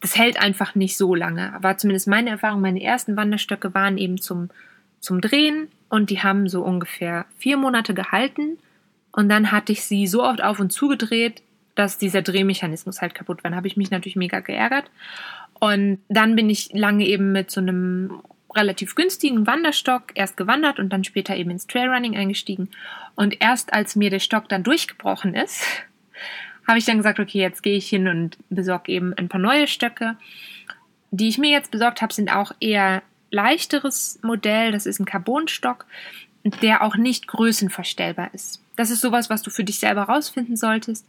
das 0.01 0.17
hält 0.17 0.41
einfach 0.41 0.75
nicht 0.75 0.97
so 0.97 1.15
lange. 1.15 1.55
Aber 1.55 1.77
zumindest 1.77 2.09
meine 2.09 2.31
Erfahrung, 2.31 2.61
meine 2.61 2.83
ersten 2.83 3.17
Wanderstöcke 3.17 3.73
waren 3.75 3.99
eben 3.99 4.21
zum, 4.21 4.51
zum 5.01 5.21
Drehen 5.21 5.69
und 5.89 6.11
die 6.11 6.23
haben 6.23 6.49
so 6.49 6.63
ungefähr 6.63 7.27
vier 7.39 7.57
Monate 7.57 7.95
gehalten. 7.95 8.59
Und 9.13 9.29
dann 9.29 9.53
hatte 9.53 9.73
ich 9.73 9.85
sie 9.85 10.07
so 10.07 10.25
oft 10.25 10.43
auf 10.43 10.59
und 10.59 10.73
zugedreht, 10.73 11.43
dass 11.75 11.99
dieser 11.99 12.23
Drehmechanismus 12.23 13.01
halt 13.01 13.15
kaputt 13.15 13.43
war. 13.43 13.51
Dann 13.51 13.57
habe 13.57 13.67
ich 13.67 13.77
mich 13.77 13.91
natürlich 13.91 14.17
mega 14.17 14.41
geärgert. 14.41 14.91
Und 15.59 16.01
dann 16.09 16.37
bin 16.37 16.51
ich 16.51 16.71
lange 16.73 17.07
eben 17.07 17.33
mit 17.33 17.51
so 17.51 17.61
einem 17.61 18.23
relativ 18.55 18.95
günstigen 18.95 19.47
Wanderstock 19.47 20.13
erst 20.15 20.37
gewandert 20.37 20.79
und 20.79 20.91
dann 20.91 21.05
später 21.05 21.37
eben 21.37 21.51
ins 21.51 21.67
Trailrunning 21.67 22.17
eingestiegen. 22.17 22.69
Und 23.15 23.41
erst 23.41 23.73
als 23.73 23.97
mir 23.97 24.11
der 24.11 24.19
Stock 24.19 24.49
dann 24.49 24.63
durchgebrochen 24.63 25.35
ist, 25.35 25.65
habe 26.69 26.79
ich 26.79 26.85
dann 26.85 26.99
gesagt, 26.99 27.19
okay, 27.19 27.39
jetzt 27.39 27.63
gehe 27.63 27.77
ich 27.77 27.89
hin 27.89 28.09
und 28.09 28.37
besorge 28.51 28.93
eben 28.93 29.15
ein 29.15 29.29
paar 29.29 29.41
neue 29.41 29.67
Stöcke. 29.67 30.17
Die 31.11 31.29
ich 31.29 31.39
mir 31.39 31.51
jetzt 31.51 31.71
besorgt 31.71 32.03
habe, 32.03 32.13
sind 32.13 32.35
auch 32.35 32.53
eher 32.61 33.03
leichteres 33.31 34.19
Modell. 34.23 34.73
Das 34.73 34.87
ist 34.87 35.01
ein 35.01 35.07
Carbonstock, 35.07 35.87
der 36.45 36.83
auch 36.83 36.97
nicht 36.97 37.27
größenverstellbar 37.27 38.33
ist. 38.33 38.62
Das 38.77 38.91
ist 38.91 39.01
sowas, 39.01 39.29
was 39.29 39.43
du 39.43 39.51
für 39.51 39.65
dich 39.65 39.79
selber 39.79 40.03
rausfinden 40.05 40.57
solltest. 40.57 41.07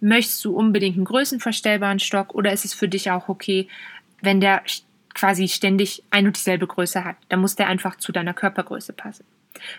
Möchtest 0.00 0.44
du 0.44 0.54
unbedingt 0.54 0.96
einen 0.96 1.06
größenverstellbaren 1.06 1.98
Stock 1.98 2.34
oder 2.34 2.52
ist 2.52 2.64
es 2.64 2.74
für 2.74 2.88
dich 2.88 3.10
auch 3.10 3.28
okay, 3.28 3.68
wenn 4.20 4.40
der 4.40 4.62
quasi 5.14 5.48
ständig 5.48 6.02
ein 6.10 6.26
und 6.26 6.36
dieselbe 6.36 6.66
Größe 6.66 7.04
hat? 7.04 7.16
Dann 7.28 7.40
muss 7.40 7.56
der 7.56 7.68
einfach 7.68 7.96
zu 7.96 8.12
deiner 8.12 8.34
Körpergröße 8.34 8.92
passen. 8.92 9.24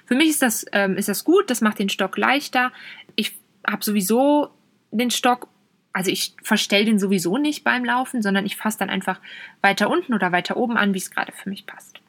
Für 0.06 0.16
mich 0.16 0.30
ist 0.30 0.42
das, 0.42 0.66
ähm, 0.72 0.98
ist 0.98 1.10
das 1.10 1.24
gut, 1.24 1.50
das 1.50 1.62
macht 1.62 1.78
den 1.78 1.90
Stock 1.90 2.18
leichter. 2.18 2.72
Ich 3.16 3.38
habe 3.66 3.84
sowieso 3.84 4.50
den 4.92 5.12
Stock, 5.12 5.48
also 5.94 6.10
ich 6.10 6.34
verstell 6.42 6.86
den 6.86 6.98
sowieso 6.98 7.38
nicht 7.38 7.64
beim 7.64 7.86
Laufen, 7.86 8.24
sondern 8.24 8.48
ich 8.48 8.58
fasse 8.58 8.80
dann 8.80 8.90
einfach 8.90 9.20
weiter 9.62 9.92
unten 9.92 10.16
oder 10.16 10.32
weiter 10.32 10.58
oben 10.58 10.78
an, 10.78 10.96
wie 10.96 11.00
es 11.00 11.12
gerade 11.12 11.32
für 11.32 11.50
mich 11.50 11.68
passt. 11.68 12.00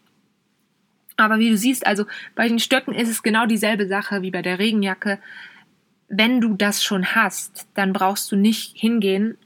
Aber 1.18 1.40
wie 1.40 1.50
du 1.50 1.56
siehst, 1.56 1.86
also 1.86 2.06
bei 2.36 2.48
den 2.48 2.60
Stöcken 2.60 2.94
ist 2.94 3.10
es 3.10 3.24
genau 3.24 3.44
dieselbe 3.44 3.88
Sache 3.88 4.22
wie 4.22 4.30
bei 4.30 4.40
der 4.40 4.58
Regenjacke. 4.58 5.18
Wenn 6.08 6.40
du 6.40 6.54
das 6.54 6.82
schon 6.82 7.14
hast, 7.14 7.66
dann 7.74 7.92
brauchst 7.92 8.30
du 8.30 8.36
nicht 8.36 8.78
hingehen 8.78 9.36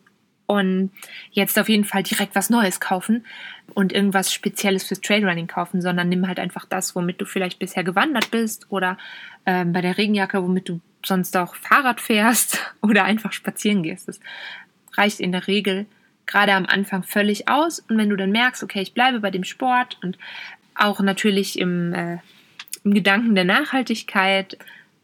und 0.47 0.91
jetzt 1.31 1.59
auf 1.59 1.71
jeden 1.71 1.85
Fall 1.85 2.03
direkt 2.03 2.35
was 2.35 2.51
Neues 2.51 2.79
kaufen 2.79 3.25
und 3.73 3.93
irgendwas 3.93 4.35
Spezielles 4.35 4.85
fürs 4.85 5.01
Trailrunning 5.01 5.47
kaufen, 5.47 5.81
sondern 5.81 6.11
nimm 6.11 6.29
halt 6.29 6.39
einfach 6.39 6.67
das, 6.67 6.95
womit 6.95 7.21
du 7.23 7.25
vielleicht 7.25 7.59
bisher 7.59 7.85
gewandert 7.85 8.31
bist 8.31 8.67
oder 8.69 8.99
ähm, 9.47 9.73
bei 9.73 9.81
der 9.81 9.97
Regenjacke, 9.97 10.43
womit 10.43 10.69
du 10.69 10.81
sonst 11.05 11.35
auch 11.39 11.55
Fahrrad 11.55 12.03
fährst 12.03 12.75
oder 12.83 13.05
einfach 13.05 13.33
spazieren 13.33 13.83
gehst. 13.83 14.09
Das 14.09 14.21
reicht 14.93 15.21
in 15.21 15.33
der 15.33 15.47
Regel 15.47 15.87
gerade 16.27 16.53
am 16.53 16.67
Anfang 16.67 17.03
völlig 17.03 17.49
aus. 17.49 17.81
Und 17.81 17.97
wenn 17.97 18.11
du 18.11 18.17
dann 18.17 18.31
merkst, 18.31 18.63
okay, 18.63 18.83
ich 18.83 18.93
bleibe 18.93 19.21
bei 19.21 19.31
dem 19.31 19.45
Sport 19.45 19.99
und 20.03 20.19
auch 20.83 21.01
natürlich 21.01 21.59
im, 21.59 21.95
äh, 21.95 22.19
im 22.85 22.95
Gedanken 22.95 23.35
der 23.35 23.45
Nachhaltigkeit, 23.45 24.59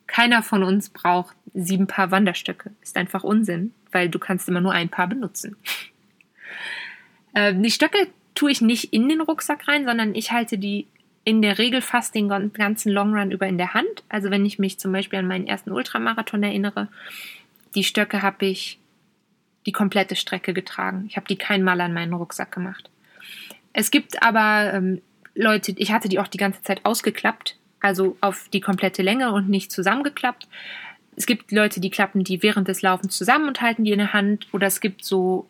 keiner 0.07 0.43
von 0.43 0.63
uns 0.63 0.89
braucht 0.89 1.37
sieben 1.55 1.87
Paar 1.87 2.11
Wanderstöcke. 2.11 2.71
Ist 2.83 2.97
einfach 2.97 3.25
Unsinn, 3.25 3.73
weil 3.93 4.09
du 4.09 4.19
kannst 4.19 4.49
immer 4.49 4.61
nur 4.61 4.73
ein 4.73 4.89
Paar 4.89 5.07
benutzen. 5.07 5.57
ähm, 7.35 7.63
die 7.63 7.71
Stöcke 7.71 8.09
tue 8.35 8.51
ich 8.51 8.61
nicht 8.61 8.93
in 8.93 9.09
den 9.09 9.21
Rucksack 9.21 9.69
rein, 9.69 9.85
sondern 9.85 10.15
ich 10.15 10.33
halte 10.33 10.59
die 10.59 10.87
in 11.25 11.43
der 11.43 11.59
Regel 11.59 11.83
fast 11.83 12.15
den 12.15 12.29
ganzen 12.29 12.91
Longrun 12.91 13.33
über 13.33 13.47
in 13.47 13.59
der 13.59 13.75
Hand. 13.75 14.03
Also 14.09 14.31
wenn 14.31 14.47
ich 14.47 14.59
mich 14.59 14.79
zum 14.79 14.93
Beispiel 14.93 15.19
an 15.19 15.27
meinen 15.27 15.47
ersten 15.47 15.73
Ultramarathon 15.73 16.43
erinnere, 16.43 16.89
die 17.75 17.85
Stöcke 17.85 18.23
habe 18.23 18.47
ich 18.47 18.79
die 19.67 19.73
komplette 19.73 20.17
Strecke 20.17 20.55
getragen. 20.55 21.05
Ich 21.09 21.17
habe 21.17 21.27
die 21.27 21.37
kein 21.37 21.63
Mal 21.63 21.83
an 21.83 21.93
meinen 21.93 22.15
Rucksack 22.15 22.51
gemacht. 22.51 22.89
Es 23.75 23.91
gibt 23.91 24.23
aber 24.23 24.73
ähm, 24.73 25.03
Leute, 25.35 25.73
ich 25.77 25.93
hatte 25.93 26.09
die 26.09 26.19
auch 26.19 26.29
die 26.29 26.39
ganze 26.39 26.63
Zeit 26.63 26.85
ausgeklappt, 26.85 27.57
also 27.81 28.17
auf 28.21 28.49
die 28.53 28.61
komplette 28.61 29.03
Länge 29.03 29.33
und 29.33 29.49
nicht 29.49 29.71
zusammengeklappt. 29.71 30.49
Es 31.17 31.27
gibt 31.27 31.51
Leute, 31.51 31.81
die 31.81 31.91
klappen 31.91 32.25
die 32.25 32.43
während 32.43 32.69
des 32.69 32.83
Laufens 32.83 33.17
zusammen 33.17 33.49
und 33.49 33.61
halten 33.61 33.85
die 33.85 33.93
in 33.93 33.99
der 33.99 34.13
Hand. 34.13 34.47
Oder 34.53 34.69
es 34.69 34.81
gibt 34.81 35.05
so, 35.05 35.47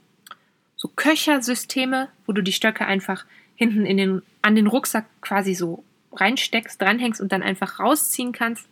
so 0.76 0.88
Köchersysteme, 0.88 2.08
wo 2.26 2.32
du 2.32 2.42
die 2.42 2.52
Stöcke 2.52 2.86
einfach 2.86 3.24
hinten 3.54 3.84
in 3.84 3.96
den, 3.96 4.22
an 4.40 4.54
den 4.56 4.66
Rucksack 4.66 5.04
quasi 5.20 5.54
so 5.54 5.84
reinsteckst, 6.12 6.80
dranhängst 6.80 7.20
und 7.20 7.32
dann 7.32 7.42
einfach 7.42 7.80
rausziehen 7.80 8.32
kannst. 8.32 8.66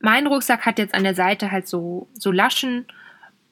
Mein 0.00 0.26
Rucksack 0.26 0.66
hat 0.66 0.78
jetzt 0.78 0.94
an 0.94 1.04
der 1.04 1.14
Seite 1.14 1.52
halt 1.52 1.68
so, 1.68 2.08
so 2.14 2.32
Laschen. 2.32 2.86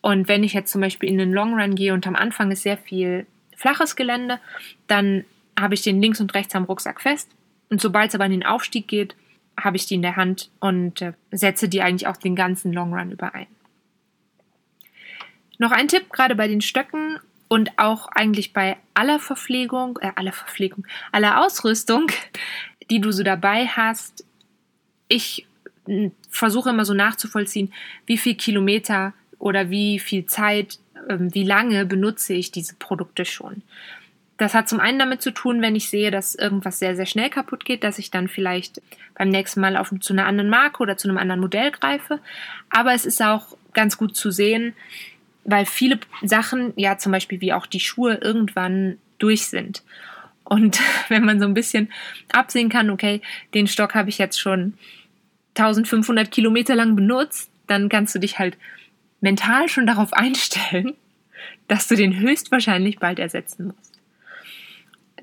Und 0.00 0.26
wenn 0.26 0.43
ich 0.43 0.52
jetzt 0.52 0.73
zum 0.73 0.81
Beispiel 0.81 1.09
in 1.09 1.19
den 1.19 1.33
Long 1.33 1.55
Run 1.55 1.76
gehe 1.76 1.95
und 1.95 2.07
am 2.07 2.17
Anfang 2.17 2.50
ist 2.50 2.62
sehr 2.62 2.79
viel 2.79 3.26
flaches 3.55 3.95
Gelände, 3.95 4.40
dann 4.88 5.25
habe 5.59 5.75
ich 5.75 5.83
den 5.83 6.00
links 6.00 6.21
und 6.21 6.35
rechts 6.35 6.54
am 6.54 6.64
Rucksack 6.64 7.00
fest. 7.00 7.30
Und 7.69 7.80
sobald 7.80 8.11
es 8.11 8.14
aber 8.14 8.26
in 8.26 8.33
den 8.33 8.47
Aufstieg 8.47 8.88
geht, 8.88 9.14
habe 9.59 9.76
ich 9.76 9.87
die 9.87 9.95
in 9.95 10.02
der 10.02 10.16
Hand 10.16 10.50
und 10.61 11.02
äh, 11.02 11.12
setze 11.30 11.69
die 11.69 11.83
eigentlich 11.83 12.07
auch 12.07 12.16
den 12.16 12.35
ganzen 12.35 12.73
Long 12.73 12.95
Run 12.95 13.12
über 13.12 13.35
ein. 13.35 13.47
Noch 15.59 15.73
ein 15.73 15.88
Tipp, 15.88 16.11
gerade 16.11 16.35
bei 16.35 16.49
den 16.49 16.62
Stöcken 16.62 17.19
und 17.49 17.78
auch 17.78 18.09
eigentlich 18.09 18.52
bei 18.52 18.76
aller 18.95 19.19
Verpflegung, 19.19 19.99
äh, 20.00 20.12
aller 20.16 20.33
Verpflegung, 20.33 20.87
aller 21.12 21.45
Ausrüstung, 21.45 22.07
die 22.90 23.00
du 23.00 23.12
so 23.12 23.23
dabei 23.23 23.66
hast, 23.66 24.25
ich 25.09 25.47
hm, 25.87 26.12
versuche 26.30 26.71
immer 26.71 26.85
so 26.85 26.95
nachzuvollziehen, 26.95 27.73
wie 28.07 28.19
viel 28.19 28.37
Kilometer 28.37 29.12
oder 29.38 29.71
wie 29.71 29.99
viel 29.99 30.26
Zeit, 30.26 30.78
äh, 31.09 31.16
wie 31.19 31.45
lange 31.45 31.85
benutze 31.85 32.33
ich 32.33 32.50
diese 32.50 32.76
Produkte 32.76 33.25
schon. 33.25 33.62
Das 34.40 34.54
hat 34.54 34.70
zum 34.70 34.80
einen 34.80 34.99
damit 34.99 35.20
zu 35.20 35.32
tun, 35.32 35.61
wenn 35.61 35.76
ich 35.76 35.90
sehe, 35.90 36.11
dass 36.11 36.35
irgendwas 36.35 36.78
sehr, 36.78 36.97
sehr 36.97 37.04
schnell 37.04 37.28
kaputt 37.28 37.66
geht, 37.66 37.85
dass 37.85 37.99
ich 37.99 38.11
dann 38.11 38.26
vielleicht 38.26 38.80
beim 39.14 39.28
nächsten 39.28 39.61
Mal 39.61 39.76
auf, 39.76 39.92
zu 40.00 40.14
einer 40.14 40.25
anderen 40.25 40.49
Marke 40.49 40.82
oder 40.82 40.97
zu 40.97 41.09
einem 41.09 41.18
anderen 41.18 41.42
Modell 41.42 41.70
greife. 41.70 42.20
Aber 42.70 42.94
es 42.94 43.04
ist 43.04 43.20
auch 43.20 43.54
ganz 43.75 43.99
gut 43.99 44.16
zu 44.16 44.30
sehen, 44.30 44.73
weil 45.44 45.66
viele 45.66 46.00
Sachen, 46.23 46.73
ja 46.76 46.97
zum 46.97 47.12
Beispiel 47.12 47.42
wie 47.42 47.52
auch 47.52 47.66
die 47.66 47.80
Schuhe, 47.80 48.14
irgendwann 48.14 48.97
durch 49.18 49.47
sind. 49.47 49.82
Und 50.44 50.80
wenn 51.09 51.26
man 51.26 51.38
so 51.38 51.44
ein 51.44 51.52
bisschen 51.52 51.92
absehen 52.32 52.70
kann, 52.70 52.88
okay, 52.88 53.20
den 53.52 53.66
Stock 53.66 53.94
habe 53.94 54.09
ich 54.09 54.16
jetzt 54.16 54.40
schon 54.40 54.73
1500 55.59 56.30
Kilometer 56.30 56.76
lang 56.76 56.97
benutzt, 56.97 57.50
dann 57.66 57.90
kannst 57.90 58.14
du 58.14 58.18
dich 58.18 58.38
halt 58.38 58.56
mental 59.20 59.68
schon 59.68 59.87
darauf 59.87 60.14
einstellen, 60.14 60.94
dass 61.68 61.88
du 61.88 61.94
den 61.94 62.18
höchstwahrscheinlich 62.18 62.99
bald 62.99 63.18
ersetzen 63.18 63.66
musst. 63.66 63.89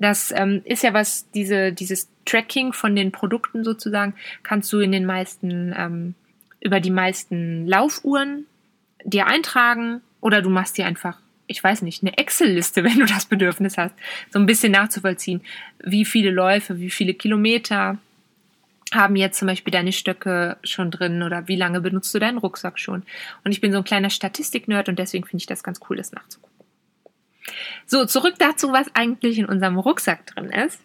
Das 0.00 0.32
ähm, 0.36 0.62
ist 0.64 0.82
ja 0.82 0.94
was, 0.94 1.30
diese, 1.32 1.72
dieses 1.72 2.08
Tracking 2.24 2.72
von 2.72 2.94
den 2.94 3.12
Produkten 3.12 3.64
sozusagen, 3.64 4.14
kannst 4.42 4.72
du 4.72 4.80
in 4.80 4.92
den 4.92 5.06
meisten, 5.06 5.74
ähm, 5.76 6.14
über 6.60 6.80
die 6.80 6.90
meisten 6.90 7.66
Laufuhren 7.66 8.46
dir 9.04 9.26
eintragen 9.26 10.00
oder 10.20 10.42
du 10.42 10.50
machst 10.50 10.78
dir 10.78 10.86
einfach, 10.86 11.18
ich 11.46 11.62
weiß 11.62 11.82
nicht, 11.82 12.02
eine 12.02 12.16
Excel-Liste, 12.16 12.84
wenn 12.84 12.98
du 12.98 13.06
das 13.06 13.26
Bedürfnis 13.26 13.78
hast, 13.78 13.94
so 14.30 14.38
ein 14.38 14.46
bisschen 14.46 14.72
nachzuvollziehen, 14.72 15.40
wie 15.82 16.04
viele 16.04 16.30
Läufe, 16.30 16.78
wie 16.78 16.90
viele 16.90 17.14
Kilometer 17.14 17.98
haben 18.92 19.16
jetzt 19.16 19.38
zum 19.38 19.48
Beispiel 19.48 19.70
deine 19.70 19.92
Stöcke 19.92 20.56
schon 20.62 20.90
drin 20.90 21.22
oder 21.22 21.46
wie 21.46 21.56
lange 21.56 21.80
benutzt 21.80 22.14
du 22.14 22.18
deinen 22.18 22.38
Rucksack 22.38 22.78
schon. 22.78 23.02
Und 23.44 23.52
ich 23.52 23.60
bin 23.60 23.70
so 23.70 23.78
ein 23.78 23.84
kleiner 23.84 24.08
Statistik-Nerd 24.08 24.88
und 24.88 24.98
deswegen 24.98 25.26
finde 25.26 25.42
ich 25.42 25.46
das 25.46 25.62
ganz 25.62 25.80
cool, 25.88 25.96
das 25.96 26.12
nachzugucken. 26.12 26.47
So, 27.86 28.04
zurück 28.04 28.34
dazu, 28.38 28.72
was 28.72 28.86
eigentlich 28.94 29.38
in 29.38 29.46
unserem 29.46 29.78
Rucksack 29.78 30.26
drin 30.26 30.50
ist. 30.50 30.80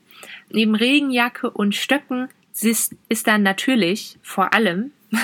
Neben 0.49 0.75
Regenjacke 0.75 1.49
und 1.49 1.75
Stöcken 1.75 2.29
ist, 2.61 2.95
ist 3.09 3.27
dann 3.27 3.43
natürlich 3.43 4.17
vor 4.21 4.53
allem 4.53 4.91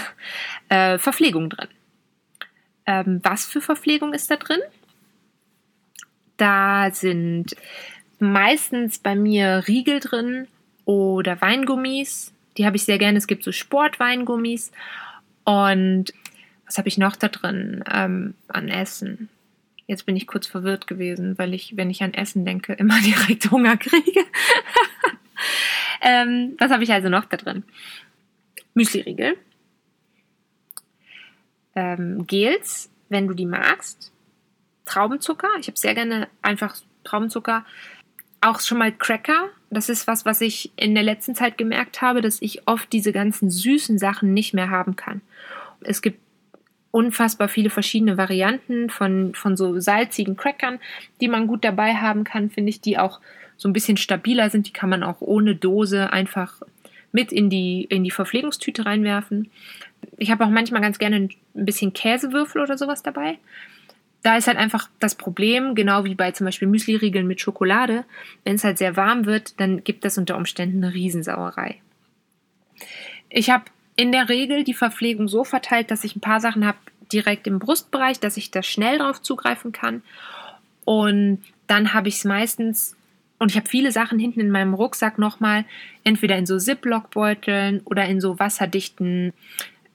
äh, 0.70 0.98
Verpflegung 0.98 1.50
drin. 1.50 1.68
Ähm, 2.86 3.20
was 3.24 3.46
für 3.46 3.62
Verpflegung 3.62 4.14
ist 4.14 4.32
da 4.32 4.36
drin? 4.36 4.60
Da 6.38 6.90
sind 6.92 7.56
meistens 8.20 9.00
bei 9.00 9.16
mir 9.16 9.64
Riegel 9.68 10.00
drin 10.00 10.48
oder 10.86 11.40
Weingummis. 11.42 12.34
Die 12.58 12.66
habe 12.66 12.78
ich 12.78 12.84
sehr 12.84 12.98
gerne. 12.98 13.18
Es 13.18 13.28
gibt 13.28 13.44
so 13.44 13.52
Sportweingummis. 13.52 14.72
Und 15.44 16.14
was 16.66 16.78
habe 16.78 16.88
ich 16.88 16.98
noch 16.98 17.16
da 17.16 17.28
drin 17.28 17.84
ähm, 17.92 18.34
an 18.48 18.70
Essen? 18.70 19.30
Jetzt 19.90 20.06
bin 20.06 20.16
ich 20.16 20.28
kurz 20.28 20.46
verwirrt 20.46 20.86
gewesen, 20.86 21.38
weil 21.40 21.54
ich, 21.54 21.76
wenn 21.76 21.90
ich 21.90 22.04
an 22.04 22.14
Essen 22.14 22.46
denke, 22.46 22.74
immer 22.74 23.02
direkt 23.06 23.50
Hunger 23.50 23.76
kriege. 23.76 24.24
ähm, 26.02 26.56
was 26.60 26.72
habe 26.72 26.84
ich 26.84 26.94
also 26.94 27.10
noch 27.10 27.26
da 27.26 27.38
drin? 27.38 27.64
Müsli-Riegel 28.76 29.36
ähm, 31.76 32.28
Gels, 32.28 32.90
wenn 33.10 33.28
du 33.28 33.34
die 33.34 33.46
magst. 33.46 34.12
Traubenzucker. 34.86 35.48
Ich 35.60 35.68
habe 35.68 35.78
sehr 35.78 35.96
gerne 35.96 36.28
einfach 36.42 36.76
Traubenzucker. 37.04 37.66
Auch 38.42 38.60
schon 38.60 38.78
mal 38.78 38.92
Cracker. 38.92 39.50
Das 39.70 39.90
ist 39.90 40.08
was, 40.08 40.26
was 40.26 40.42
ich 40.42 40.72
in 40.76 40.96
der 40.96 41.04
letzten 41.04 41.36
Zeit 41.36 41.58
gemerkt 41.58 42.02
habe, 42.02 42.22
dass 42.22 42.42
ich 42.42 42.68
oft 42.68 42.92
diese 42.92 43.12
ganzen 43.12 43.50
süßen 43.50 43.98
Sachen 43.98 44.34
nicht 44.34 44.54
mehr 44.54 44.70
haben 44.70 44.96
kann. 44.96 45.22
Es 45.82 46.02
gibt 46.02 46.20
unfassbar 46.92 47.48
viele 47.48 47.70
verschiedene 47.70 48.18
Varianten 48.18 48.90
von, 48.90 49.34
von 49.36 49.56
so 49.56 49.80
salzigen 49.80 50.36
Crackern, 50.36 50.80
die 51.22 51.28
man 51.28 51.48
gut 51.48 51.64
dabei 51.64 51.96
haben 51.96 52.24
kann, 52.24 52.50
finde 52.50 52.70
ich, 52.70 52.82
die 52.82 52.98
auch 52.98 53.20
so 53.58 53.70
ein 53.70 53.74
bisschen 53.74 53.98
stabiler 53.98 54.50
sind. 54.50 54.68
Die 54.68 54.74
kann 54.74 54.90
man 54.90 55.04
auch 55.04 55.22
ohne 55.22 55.56
Dose 55.56 56.12
einfach 56.12 56.62
mit 57.12 57.32
in 57.32 57.50
die, 57.50 57.84
in 57.84 58.04
die 58.04 58.12
Verpflegungstüte 58.12 58.86
reinwerfen. 58.86 59.50
Ich 60.18 60.32
habe 60.32 60.46
auch 60.46 60.50
manchmal 60.50 60.82
ganz 60.82 61.00
gerne 61.00 61.16
ein 61.18 61.30
bisschen 61.54 61.94
Käsewürfel 61.94 62.62
oder 62.62 62.78
sowas 62.78 63.04
dabei. 63.04 63.38
Da 64.22 64.36
ist 64.38 64.48
halt 64.48 64.58
einfach 64.58 64.90
das 65.00 65.16
Problem, 65.16 65.76
genau 65.76 66.04
wie 66.04 66.16
bei 66.16 66.32
zum 66.32 66.46
Beispiel 66.46 66.68
Müsli-Riegeln 66.68 67.26
mit 67.26 67.40
Schokolade, 67.40 68.04
wenn 68.44 68.56
es 68.56 68.64
halt 68.64 68.78
sehr 68.78 68.98
warm 68.98 69.26
wird, 69.26 69.60
dann 69.60 69.84
gibt 69.84 70.04
das 70.04 70.18
unter 70.18 70.36
Umständen 70.36 70.84
eine 70.84 70.94
Riesensauerei. 70.94 71.78
Ich 73.30 73.50
habe 73.50 73.66
in 74.00 74.14
der 74.14 74.30
Regel 74.30 74.64
die 74.64 74.74
Verpflegung 74.74 75.28
so 75.28 75.44
verteilt, 75.44 75.92
dass 75.92 76.06
ich 76.06 76.16
ein 76.16 76.22
paar 76.22 76.40
Sachen 76.40 76.66
habe 76.66 76.78
direkt 77.12 77.48
im 77.48 77.60
Brustbereich, 77.60 78.18
dass 78.22 78.38
ich 78.38 78.50
da 78.50 78.64
schnell 78.64 79.00
drauf 79.00 79.22
zugreifen 79.22 79.74
kann. 79.74 80.04
Und 80.86 81.44
dann 81.68 81.94
habe 81.94 82.08
ich 82.08 82.16
es 82.16 82.24
meistens 82.24 82.96
und 83.40 83.52
ich 83.52 83.58
habe 83.58 83.68
viele 83.68 83.92
Sachen 83.92 84.18
hinten 84.18 84.40
in 84.40 84.52
meinem 84.52 84.74
Rucksack 84.74 85.20
nochmal, 85.20 85.66
entweder 86.06 86.38
in 86.38 86.46
so 86.46 86.58
Ziploc-Beuteln 86.58 87.82
oder 87.84 88.06
in 88.06 88.22
so 88.22 88.40
wasserdichten 88.40 89.34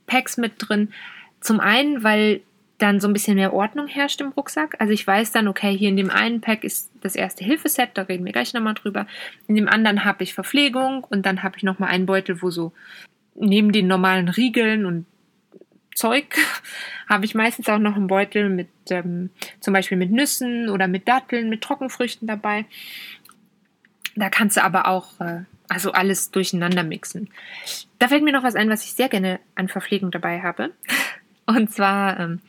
Packs 0.07 0.37
mit 0.37 0.53
drin. 0.59 0.93
Zum 1.41 1.59
einen, 1.61 2.03
weil 2.03 2.43
dann 2.77 3.01
so 3.01 3.09
ein 3.09 3.15
bisschen 3.15 3.37
mehr 3.37 3.55
Ordnung 3.55 3.87
herrscht 3.87 4.21
im 4.21 4.33
Rucksack. 4.33 4.77
Also 4.81 4.93
ich 4.93 5.07
weiß 5.07 5.33
dann, 5.33 5.49
okay, 5.49 5.75
hier 5.75 5.89
in 5.89 5.97
dem 5.97 6.11
einen 6.11 6.43
Pack 6.43 6.63
ist 6.63 6.91
das 7.01 7.17
erste 7.17 7.43
Hilfeset, 7.43 7.89
da 7.95 8.03
reden 8.03 8.27
wir 8.27 8.33
gleich 8.33 8.53
nochmal 8.53 8.75
drüber. 8.75 9.07
In 9.49 9.55
dem 9.55 9.69
anderen 9.69 10.05
habe 10.05 10.25
ich 10.25 10.35
Verpflegung 10.35 11.05
und 11.05 11.25
dann 11.25 11.43
habe 11.43 11.57
ich 11.57 11.63
nochmal 11.63 11.89
einen 11.89 12.05
Beutel, 12.05 12.43
wo 12.43 12.51
so 12.51 12.73
neben 13.35 13.73
den 13.73 13.87
normalen 13.87 14.29
Riegeln 14.29 14.87
und 14.87 15.07
Zeug 15.95 16.37
habe 17.09 17.25
ich 17.25 17.35
meistens 17.35 17.69
auch 17.69 17.79
noch 17.79 17.97
einen 17.97 18.07
Beutel 18.07 18.49
mit 18.49 18.69
ähm, 18.91 19.31
zum 19.61 19.73
Beispiel 19.73 19.99
mit 19.99 20.11
Nüssen 20.11 20.69
oder 20.69 20.89
mit 20.89 21.09
Datteln, 21.09 21.49
mit 21.49 21.63
Trockenfrüchten 21.63 22.27
dabei. 22.27 22.67
Da 24.17 24.29
kannst 24.31 24.57
du 24.57 24.65
aber 24.65 24.87
auch 24.87 25.21
äh, 25.21 25.43
also 25.69 25.93
alles 25.93 26.31
durcheinander 26.31 26.83
mixen. 26.83 27.31
Da 27.99 28.09
fällt 28.09 28.23
mir 28.23 28.33
noch 28.33 28.43
was 28.43 28.55
ein, 28.55 28.71
was 28.71 28.85
ich 28.85 28.93
sehr 28.93 29.09
gerne 29.09 29.41
an 29.55 29.69
Verpflegung 29.69 30.11
dabei 30.11 30.43
habe. 30.43 30.71
Und 31.47 31.71
zwar 31.71 32.19
ähm, 32.21 32.41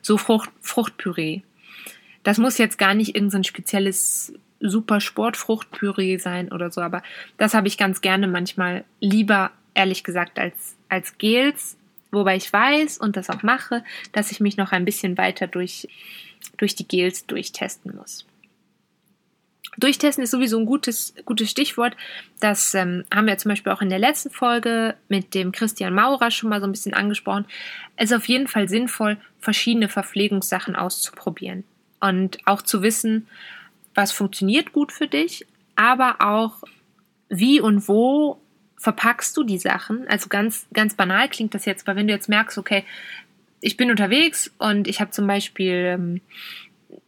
so 0.00 0.16
Frucht, 0.16 0.50
Fruchtpüree. 0.60 1.42
Das 2.22 2.38
muss 2.38 2.58
jetzt 2.58 2.78
gar 2.78 2.94
nicht 2.94 3.14
irgendein 3.14 3.42
so 3.42 3.48
spezielles 3.48 4.32
super 4.60 5.00
Sportfruchtpüree 5.00 6.16
sein 6.18 6.50
oder 6.50 6.70
so, 6.70 6.80
aber 6.80 7.02
das 7.36 7.52
habe 7.52 7.68
ich 7.68 7.76
ganz 7.76 8.00
gerne 8.00 8.26
manchmal 8.26 8.84
lieber, 9.00 9.50
ehrlich 9.74 10.04
gesagt, 10.04 10.38
als, 10.38 10.76
als 10.88 11.18
Gels. 11.18 11.76
Wobei 12.10 12.36
ich 12.36 12.52
weiß 12.52 12.98
und 12.98 13.16
das 13.16 13.28
auch 13.28 13.42
mache, 13.42 13.82
dass 14.12 14.30
ich 14.30 14.40
mich 14.40 14.56
noch 14.56 14.72
ein 14.72 14.84
bisschen 14.84 15.18
weiter 15.18 15.46
durch, 15.46 15.88
durch 16.56 16.74
die 16.74 16.86
Gels 16.86 17.26
durchtesten 17.26 17.96
muss. 17.96 18.24
Durchtesten 19.76 20.22
ist 20.22 20.30
sowieso 20.30 20.58
ein 20.58 20.66
gutes, 20.66 21.14
gutes 21.24 21.50
Stichwort. 21.50 21.96
Das 22.40 22.74
ähm, 22.74 23.04
haben 23.12 23.26
wir 23.26 23.36
zum 23.38 23.48
Beispiel 23.48 23.72
auch 23.72 23.82
in 23.82 23.90
der 23.90 23.98
letzten 23.98 24.30
Folge 24.30 24.94
mit 25.08 25.34
dem 25.34 25.52
Christian 25.52 25.94
Maurer 25.94 26.30
schon 26.30 26.50
mal 26.50 26.60
so 26.60 26.66
ein 26.66 26.72
bisschen 26.72 26.94
angesprochen. 26.94 27.46
Es 27.96 28.10
ist 28.10 28.16
auf 28.16 28.28
jeden 28.28 28.46
Fall 28.46 28.68
sinnvoll, 28.68 29.16
verschiedene 29.40 29.88
Verpflegungssachen 29.88 30.76
auszuprobieren 30.76 31.64
und 32.00 32.38
auch 32.46 32.62
zu 32.62 32.82
wissen, 32.82 33.26
was 33.94 34.12
funktioniert 34.12 34.72
gut 34.72 34.92
für 34.92 35.08
dich, 35.08 35.46
aber 35.76 36.16
auch 36.20 36.62
wie 37.28 37.60
und 37.60 37.88
wo 37.88 38.40
verpackst 38.84 39.34
du 39.34 39.44
die 39.44 39.56
Sachen. 39.56 40.06
Also 40.08 40.28
ganz, 40.28 40.66
ganz 40.74 40.94
banal 40.94 41.30
klingt 41.30 41.54
das 41.54 41.64
jetzt, 41.64 41.86
weil 41.86 41.96
wenn 41.96 42.06
du 42.06 42.12
jetzt 42.12 42.28
merkst, 42.28 42.58
okay, 42.58 42.84
ich 43.62 43.78
bin 43.78 43.90
unterwegs 43.90 44.52
und 44.58 44.86
ich 44.86 45.00
habe 45.00 45.10
zum 45.10 45.26
Beispiel 45.26 45.96
ähm, 45.98 46.20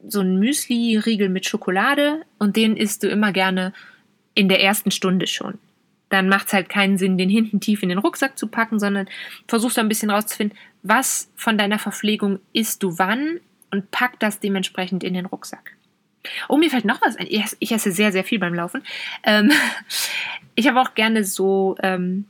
so 0.09 0.21
einen 0.21 0.39
Müsli-Riegel 0.39 1.29
mit 1.29 1.45
Schokolade 1.45 2.23
und 2.39 2.57
den 2.57 2.79
isst 2.79 3.03
du 3.03 3.09
immer 3.09 3.31
gerne 3.31 3.75
in 4.35 4.49
der 4.49 4.63
ersten 4.63 4.91
Stunde 4.91 5.27
schon. 5.27 5.59
Dann 6.09 6.31
macht 6.31 6.47
es 6.47 6.55
halt 6.55 6.71
keinen 6.71 6.97
Sinn, 6.97 7.19
den 7.19 7.29
hinten 7.29 7.61
tief 7.61 7.83
in 7.83 7.91
den 7.91 7.99
Rucksack 7.99 8.39
zu 8.39 8.47
packen, 8.47 8.79
sondern 8.79 9.07
versuchst 9.47 9.77
du 9.77 9.83
ein 9.83 9.89
bisschen 9.89 10.11
rauszufinden, 10.11 10.57
was 10.83 11.31
von 11.37 11.59
deiner 11.59 11.79
Verpflegung 11.79 12.39
isst 12.55 12.83
du 12.83 12.99
wann 12.99 13.39
und 13.71 13.91
pack 13.91 14.19
das 14.19 14.41
dementsprechend 14.41 15.05
in 15.05 15.13
den 15.13 15.27
Rucksack. 15.27 15.76
Oh, 16.49 16.57
mir 16.57 16.71
fällt 16.71 16.85
noch 16.85 17.01
was 17.03 17.17
ein. 17.17 17.27
Ich 17.29 17.73
esse 17.73 17.93
sehr, 17.93 18.13
sehr 18.13 18.25
viel 18.25 18.39
beim 18.39 18.55
Laufen. 18.55 18.83
Ähm, 19.23 19.51
ich 20.55 20.69
habe 20.69 20.81
auch 20.81 20.95
gerne 20.95 21.25
so 21.25 21.77
ähm, 21.83 22.27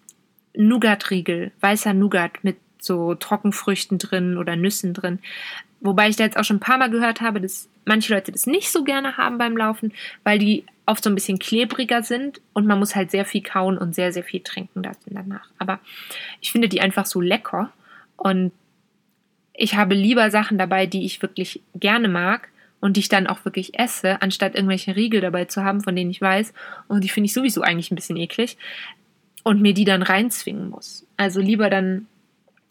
Nougat-Riegel, 0.54 1.52
weißer 1.60 1.94
Nougat 1.94 2.42
mit 2.42 2.56
so 2.78 3.14
Trockenfrüchten 3.14 3.98
drin 3.98 4.36
oder 4.36 4.56
Nüssen 4.56 4.94
drin. 4.94 5.18
Wobei 5.80 6.08
ich 6.08 6.16
da 6.16 6.24
jetzt 6.24 6.36
auch 6.36 6.44
schon 6.44 6.56
ein 6.56 6.60
paar 6.60 6.78
Mal 6.78 6.90
gehört 6.90 7.20
habe, 7.20 7.40
dass 7.40 7.68
manche 7.84 8.14
Leute 8.14 8.32
das 8.32 8.46
nicht 8.46 8.70
so 8.70 8.84
gerne 8.84 9.16
haben 9.16 9.38
beim 9.38 9.56
Laufen, 9.56 9.92
weil 10.24 10.38
die 10.38 10.64
oft 10.86 11.02
so 11.02 11.10
ein 11.10 11.14
bisschen 11.14 11.38
klebriger 11.38 12.02
sind 12.02 12.40
und 12.52 12.66
man 12.66 12.78
muss 12.78 12.94
halt 12.94 13.10
sehr 13.10 13.24
viel 13.24 13.42
kauen 13.42 13.76
und 13.76 13.94
sehr, 13.94 14.12
sehr 14.12 14.22
viel 14.22 14.40
trinken 14.40 14.82
danach. 15.06 15.48
Aber 15.58 15.80
ich 16.40 16.52
finde 16.52 16.68
die 16.68 16.80
einfach 16.80 17.06
so 17.06 17.20
lecker 17.20 17.72
und 18.16 18.52
ich 19.52 19.74
habe 19.74 19.94
lieber 19.94 20.30
Sachen 20.30 20.58
dabei, 20.58 20.86
die 20.86 21.04
ich 21.04 21.22
wirklich 21.22 21.60
gerne 21.74 22.08
mag 22.08 22.48
und 22.86 22.96
die 22.96 23.00
ich 23.00 23.08
dann 23.08 23.26
auch 23.26 23.44
wirklich 23.44 23.76
esse, 23.76 24.22
anstatt 24.22 24.54
irgendwelche 24.54 24.94
Riegel 24.94 25.20
dabei 25.20 25.46
zu 25.46 25.64
haben, 25.64 25.82
von 25.82 25.96
denen 25.96 26.12
ich 26.12 26.20
weiß 26.20 26.52
und 26.86 27.02
die 27.02 27.08
finde 27.08 27.26
ich 27.26 27.32
sowieso 27.32 27.62
eigentlich 27.62 27.90
ein 27.90 27.96
bisschen 27.96 28.16
eklig 28.16 28.56
und 29.42 29.60
mir 29.60 29.74
die 29.74 29.84
dann 29.84 30.02
reinzwingen 30.02 30.70
muss. 30.70 31.04
Also 31.16 31.40
lieber 31.40 31.68
dann 31.68 32.06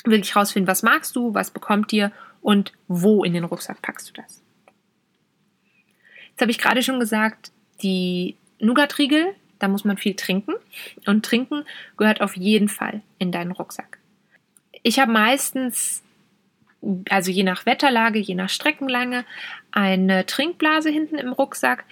wirklich 0.06 0.34
rausfinden, 0.34 0.70
was 0.70 0.84
magst 0.84 1.18
du, 1.18 1.34
was 1.34 1.52
bekommt 1.52 1.92
dir 1.92 2.14
und 2.40 2.72
wo 2.88 3.26
in 3.26 3.34
den 3.34 3.44
Rucksack 3.44 3.82
packst 3.82 4.08
du 4.08 4.14
das. 4.14 4.42
Jetzt 6.30 6.40
habe 6.40 6.52
ich 6.52 6.60
gerade 6.60 6.82
schon 6.82 7.02
gesagt, 7.02 7.52
die 7.84 8.38
Nougat-Riegel, 8.60 9.36
da 9.60 9.68
muss 9.68 9.84
man 9.84 9.98
viel 9.98 10.14
trinken 10.14 10.54
und 11.06 11.26
trinken 11.26 11.66
gehört 11.98 12.22
auf 12.22 12.38
jeden 12.38 12.70
Fall 12.70 13.02
in 13.20 13.34
deinen 13.34 13.52
Rucksack. 13.52 13.98
Ich 14.82 14.98
habe 14.98 15.12
meistens, 15.12 16.04
also 17.10 17.32
je 17.32 17.44
nach 17.44 17.66
Wetterlage, 17.66 18.20
je 18.20 18.36
nach 18.36 18.50
Streckenlänge, 18.50 19.26
eine 19.72 20.26
Trinkblase 20.26 20.90
hinten 20.90 21.18
im 21.18 21.34
Rucksack, 21.34 21.86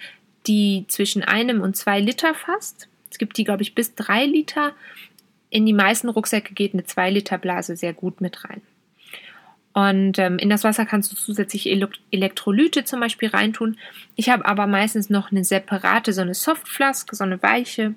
die 0.46 0.84
zwischen 0.88 1.22
einem 1.22 1.60
und 1.60 1.76
zwei 1.76 2.00
Liter 2.00 2.34
fasst. 2.34 2.88
Es 3.10 3.18
gibt 3.18 3.36
die, 3.36 3.44
glaube 3.44 3.62
ich, 3.62 3.74
bis 3.74 3.94
drei 3.94 4.24
Liter. 4.24 4.72
In 5.50 5.66
die 5.66 5.72
meisten 5.72 6.08
Rucksäcke 6.08 6.54
geht 6.54 6.74
eine 6.74 6.84
zwei 6.84 7.10
Liter 7.10 7.38
Blase 7.38 7.76
sehr 7.76 7.92
gut 7.92 8.20
mit 8.20 8.44
rein. 8.44 8.62
Und 9.72 10.20
ähm, 10.20 10.38
in 10.38 10.50
das 10.50 10.62
Wasser 10.62 10.86
kannst 10.86 11.10
du 11.10 11.16
zusätzlich 11.16 11.68
Elektrolyte 12.12 12.84
zum 12.84 13.00
Beispiel 13.00 13.28
reintun. 13.28 13.76
Ich 14.14 14.28
habe 14.28 14.46
aber 14.46 14.68
meistens 14.68 15.10
noch 15.10 15.32
eine 15.32 15.42
separate, 15.42 16.12
so 16.12 16.20
eine 16.20 16.34
Softflask, 16.34 17.12
so 17.12 17.24
eine 17.24 17.42
weiche 17.42 17.94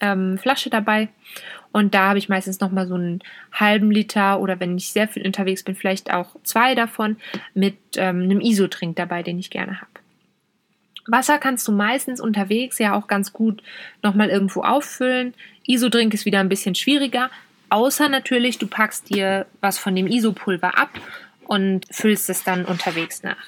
ähm, 0.00 0.38
Flasche 0.38 0.70
dabei. 0.70 1.08
Und 1.72 1.94
da 1.94 2.10
habe 2.10 2.18
ich 2.18 2.28
meistens 2.28 2.60
nochmal 2.60 2.86
so 2.86 2.94
einen 2.94 3.22
halben 3.52 3.90
Liter 3.90 4.40
oder 4.40 4.60
wenn 4.60 4.76
ich 4.76 4.92
sehr 4.92 5.08
viel 5.08 5.26
unterwegs 5.26 5.62
bin, 5.62 5.74
vielleicht 5.74 6.12
auch 6.12 6.36
zwei 6.44 6.74
davon 6.74 7.16
mit 7.54 7.76
ähm, 7.96 8.22
einem 8.22 8.40
Isotrink 8.40 8.96
dabei, 8.96 9.22
den 9.22 9.38
ich 9.38 9.50
gerne 9.50 9.80
habe. 9.80 9.90
Wasser 11.06 11.38
kannst 11.38 11.66
du 11.66 11.72
meistens 11.72 12.20
unterwegs 12.20 12.78
ja 12.78 12.94
auch 12.94 13.08
ganz 13.08 13.32
gut 13.32 13.62
nochmal 14.02 14.28
irgendwo 14.28 14.62
auffüllen. 14.62 15.34
Isodrink 15.66 16.14
ist 16.14 16.26
wieder 16.26 16.40
ein 16.40 16.48
bisschen 16.48 16.74
schwieriger, 16.74 17.30
Außer 17.72 18.10
natürlich, 18.10 18.58
du 18.58 18.66
packst 18.66 19.08
dir 19.08 19.46
was 19.62 19.78
von 19.78 19.96
dem 19.96 20.06
Isopulver 20.06 20.76
ab 20.76 20.90
und 21.46 21.86
füllst 21.90 22.28
es 22.28 22.44
dann 22.44 22.66
unterwegs 22.66 23.22
nach. 23.22 23.38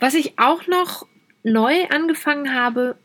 Was 0.00 0.12
ich 0.12 0.38
auch 0.38 0.66
noch 0.66 1.06
neu 1.42 1.86
angefangen 1.88 2.54
habe 2.54 2.98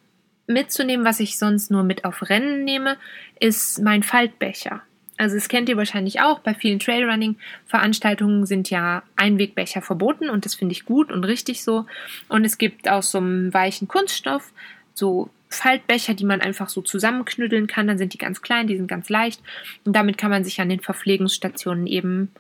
mitzunehmen, 0.48 1.06
was 1.06 1.20
ich 1.20 1.38
sonst 1.38 1.72
nur 1.72 1.84
mit 1.84 2.06
auf 2.06 2.30
Rennen 2.30 2.64
nehme, 2.64 2.98
ist 3.40 3.82
mein 3.82 4.04
Faltbecher. 4.04 4.82
Also 5.18 5.36
das 5.36 5.48
kennt 5.48 5.70
ihr 5.70 5.78
wahrscheinlich 5.78 6.22
auch. 6.22 6.40
Bei 6.40 6.54
vielen 6.54 6.80
Trailrunning-Veranstaltungen 6.80 8.46
sind 8.46 8.70
ja 8.70 9.04
Einwegbecher 9.16 9.82
verboten 9.82 10.30
und 10.30 10.46
das 10.46 10.56
finde 10.56 10.74
ich 10.74 10.86
gut 10.86 11.12
und 11.12 11.24
richtig 11.24 11.64
so. 11.64 11.86
Und 12.30 12.46
es 12.46 12.58
gibt 12.58 12.90
aus 12.90 13.12
so 13.12 13.20
einem 13.20 13.54
weichen 13.54 13.88
Kunststoff 13.88 14.52
so 14.94 15.30
Faltbecher, 15.50 16.14
die 16.14 16.26
man 16.26 16.42
einfach 16.42 16.70
so 16.70 16.82
zusammenknüdeln 16.82 17.68
kann. 17.68 17.88
Dann 17.88 17.98
sind 17.98 18.14
die 18.14 18.18
ganz 18.18 18.42
klein, 18.42 18.68
die 18.68 18.78
sind 18.78 18.88
ganz 18.88 19.10
leicht. 19.10 19.42
Und 19.86 19.96
damit 19.96 20.18
kann 20.18 20.32
man 20.32 20.44
sich 20.44 20.60
an 20.60 20.70
den 20.70 20.80
Verpflegungsstationen 20.80 21.88
eben 21.88 22.32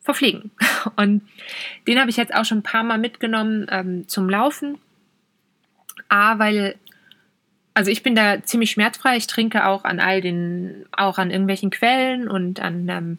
verpflegen. 0.00 0.50
Und 0.96 1.22
den 1.86 1.98
habe 1.98 2.10
ich 2.10 2.16
jetzt 2.16 2.34
auch 2.34 2.44
schon 2.44 2.58
ein 2.58 2.62
paar 2.62 2.84
Mal 2.84 2.98
mitgenommen 2.98 3.66
ähm, 3.70 4.08
zum 4.08 4.28
Laufen. 4.28 4.78
A, 6.08 6.38
weil, 6.38 6.76
also 7.74 7.90
ich 7.90 8.04
bin 8.04 8.14
da 8.14 8.42
ziemlich 8.42 8.70
schmerzfrei. 8.70 9.16
Ich 9.16 9.26
trinke 9.26 9.66
auch 9.66 9.84
an 9.84 9.98
all 9.98 10.20
den, 10.20 10.86
auch 10.92 11.18
an 11.18 11.30
irgendwelchen 11.30 11.70
Quellen 11.70 12.28
und 12.28 12.60
an, 12.60 12.88
ähm, 12.88 13.18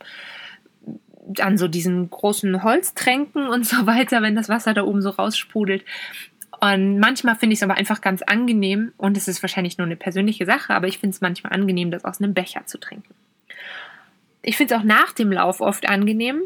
an 1.39 1.57
so 1.57 1.67
diesen 1.67 2.09
großen 2.09 2.63
Holztränken 2.63 3.47
und 3.47 3.65
so 3.65 3.85
weiter, 3.85 4.21
wenn 4.21 4.35
das 4.35 4.49
Wasser 4.49 4.73
da 4.73 4.83
oben 4.83 5.01
so 5.01 5.09
raussprudelt. 5.09 5.83
Und 6.61 6.99
manchmal 6.99 7.35
finde 7.35 7.53
ich 7.53 7.59
es 7.59 7.63
aber 7.63 7.75
einfach 7.75 7.99
ganz 7.99 8.21
angenehm, 8.21 8.93
und 8.97 9.17
es 9.17 9.27
ist 9.27 9.43
wahrscheinlich 9.43 9.77
nur 9.77 9.85
eine 9.85 9.97
persönliche 9.97 10.45
Sache, 10.45 10.73
aber 10.73 10.87
ich 10.87 10.99
finde 10.99 11.13
es 11.13 11.21
manchmal 11.21 11.51
angenehm, 11.51 11.91
das 11.91 12.05
aus 12.05 12.21
einem 12.21 12.33
Becher 12.33 12.65
zu 12.65 12.77
trinken. 12.77 13.13
Ich 14.41 14.55
finde 14.55 14.73
es 14.73 14.79
auch 14.79 14.85
nach 14.85 15.11
dem 15.11 15.33
Lauf 15.33 15.59
oft 15.59 15.89
angenehm, 15.89 16.41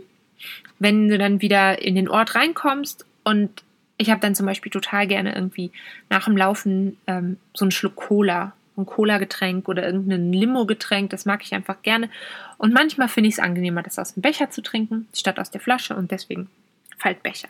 wenn 0.80 1.10
du 1.10 1.18
dann 1.20 1.42
wieder 1.42 1.82
in 1.82 1.94
den 1.94 2.10
Ort 2.10 2.34
reinkommst 2.34 3.06
und 3.24 3.64
ich 4.00 4.10
habe 4.10 4.22
dann 4.22 4.34
zum 4.34 4.46
Beispiel 4.46 4.72
total 4.72 5.06
gerne 5.08 5.36
irgendwie 5.36 5.72
nach 6.10 6.26
dem 6.26 6.38
Laufen 6.38 6.98
ähm, 7.06 7.38
so 7.54 7.66
einen 7.66 7.72
Schluck 7.72 7.98
Cola, 7.98 8.54
ein 8.78 8.86
Cola-Getränk 8.86 9.68
oder 9.68 9.86
irgendein 9.86 10.32
Limo-Getränk, 10.32 11.10
das 11.10 11.26
mag 11.26 11.44
ich 11.44 11.54
einfach 11.54 11.82
gerne. 11.82 12.10
Und 12.58 12.74
manchmal 12.74 13.10
finde 13.10 13.28
ich 13.28 13.36
es 13.36 13.40
angenehmer, 13.40 13.84
das 13.84 14.00
aus 14.00 14.14
dem 14.14 14.22
Becher 14.22 14.50
zu 14.50 14.62
trinken, 14.62 15.10
statt 15.14 15.38
aus 15.38 15.52
der 15.52 15.60
Flasche 15.60 15.98
und 15.98 16.12
deswegen 16.12 16.50
Faltbecher. 16.98 17.50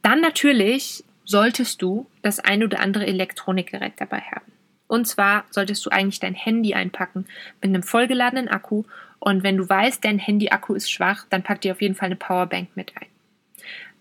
Dann 0.00 0.22
natürlich 0.22 1.04
solltest 1.24 1.82
du 1.82 2.06
das 2.22 2.40
ein 2.40 2.64
oder 2.64 2.80
andere 2.80 3.06
Elektronikgerät 3.06 3.94
dabei 3.98 4.20
haben. 4.20 4.52
Und 4.86 5.06
zwar 5.06 5.44
solltest 5.50 5.84
du 5.84 5.90
eigentlich 5.90 6.20
dein 6.20 6.34
Handy 6.34 6.72
einpacken 6.72 7.26
mit 7.60 7.68
einem 7.68 7.82
vollgeladenen 7.82 8.48
Akku. 8.48 8.84
Und 9.18 9.42
wenn 9.42 9.58
du 9.58 9.68
weißt, 9.68 10.02
dein 10.02 10.18
Handy-Akku 10.18 10.72
ist 10.72 10.90
schwach, 10.90 11.26
dann 11.28 11.42
pack 11.42 11.60
dir 11.60 11.72
auf 11.72 11.82
jeden 11.82 11.96
Fall 11.96 12.06
eine 12.06 12.16
Powerbank 12.16 12.68
mit 12.74 12.96
ein. 12.96 13.08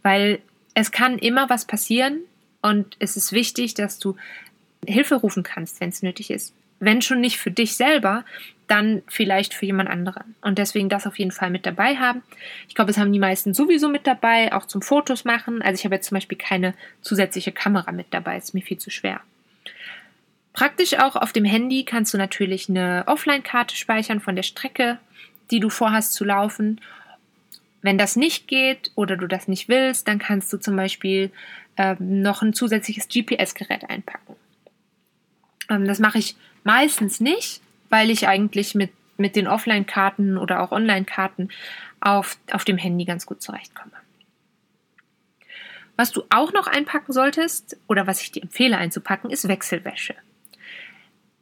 Weil 0.06 0.38
es 0.76 0.92
kann 0.92 1.18
immer 1.18 1.50
was 1.50 1.66
passieren 1.66 2.20
und 2.62 2.96
es 3.00 3.18
ist 3.18 3.32
wichtig, 3.32 3.74
dass 3.74 3.98
du 3.98 4.16
Hilfe 4.86 5.16
rufen 5.16 5.42
kannst, 5.42 5.82
wenn 5.82 5.90
es 5.90 6.04
nötig 6.04 6.30
ist. 6.30 6.54
Wenn 6.80 7.02
schon 7.02 7.22
nicht 7.22 7.40
für 7.40 7.50
dich 7.50 7.76
selber, 7.76 8.24
dann 8.68 9.02
vielleicht 9.08 9.56
für 9.56 9.66
jemand 9.66 9.90
anderen. 9.90 10.36
Und 10.42 10.60
deswegen 10.60 10.90
das 10.90 11.08
auf 11.08 11.18
jeden 11.18 11.32
Fall 11.32 11.50
mit 11.50 11.66
dabei 11.66 11.96
haben. 11.96 12.22
Ich 12.68 12.76
glaube, 12.76 12.92
es 12.92 13.00
haben 13.00 13.12
die 13.12 13.18
meisten 13.18 13.56
sowieso 13.56 13.90
mit 13.90 14.06
dabei, 14.06 14.54
auch 14.54 14.68
zum 14.68 14.84
Fotos 14.84 15.26
machen. 15.26 15.64
Also 15.64 15.80
ich 15.80 15.86
habe 15.86 15.96
jetzt 15.96 16.10
zum 16.10 16.18
Beispiel 16.18 16.38
keine 16.38 16.76
zusätzliche 17.02 17.52
Kamera 17.52 17.92
mit 17.92 18.08
dabei, 18.12 18.38
ist 18.38 18.54
mir 18.54 18.62
viel 18.62 18.78
zu 18.78 18.92
schwer. 18.92 19.22
Praktisch 20.54 21.00
auch 21.00 21.16
auf 21.16 21.34
dem 21.34 21.46
Handy 21.46 21.84
kannst 21.84 22.14
du 22.14 22.20
natürlich 22.20 22.70
eine 22.70 23.06
Offline-Karte 23.08 23.76
speichern 23.76 24.22
von 24.22 24.36
der 24.36 24.44
Strecke, 24.44 25.00
die 25.50 25.60
du 25.60 25.72
vorhast 25.72 26.14
zu 26.14 26.26
laufen. 26.26 26.80
Wenn 27.86 28.00
das 28.00 28.16
nicht 28.16 28.48
geht 28.48 28.92
oder 28.96 29.16
du 29.16 29.28
das 29.28 29.48
nicht 29.48 29.70
willst, 29.70 30.08
dann 30.08 30.18
kannst 30.18 30.52
du 30.52 30.58
zum 30.58 30.76
Beispiel 30.76 31.32
äh, 31.76 31.96
noch 32.00 32.42
ein 32.42 32.52
zusätzliches 32.52 33.08
GPS-Gerät 33.08 33.88
einpacken. 33.88 34.36
Ähm, 35.70 35.86
das 35.86 36.00
mache 36.00 36.18
ich 36.18 36.36
meistens 36.64 37.20
nicht, 37.20 37.62
weil 37.92 38.10
ich 38.10 38.28
eigentlich 38.28 38.74
mit, 38.74 38.90
mit 39.18 39.36
den 39.36 39.48
Offline-Karten 39.48 40.40
oder 40.40 40.62
auch 40.62 40.72
Online-Karten 40.72 41.50
auf, 42.00 42.40
auf 42.50 42.66
dem 42.66 42.80
Handy 42.80 43.06
ganz 43.06 43.28
gut 43.28 43.44
zurechtkomme. 43.44 43.94
Was 45.96 46.12
du 46.12 46.24
auch 46.32 46.54
noch 46.54 46.66
einpacken 46.66 47.14
solltest 47.14 47.78
oder 47.88 48.08
was 48.08 48.20
ich 48.20 48.32
dir 48.32 48.42
empfehle 48.42 48.80
einzupacken, 48.80 49.30
ist 49.30 49.48
Wechselwäsche. 49.48 50.16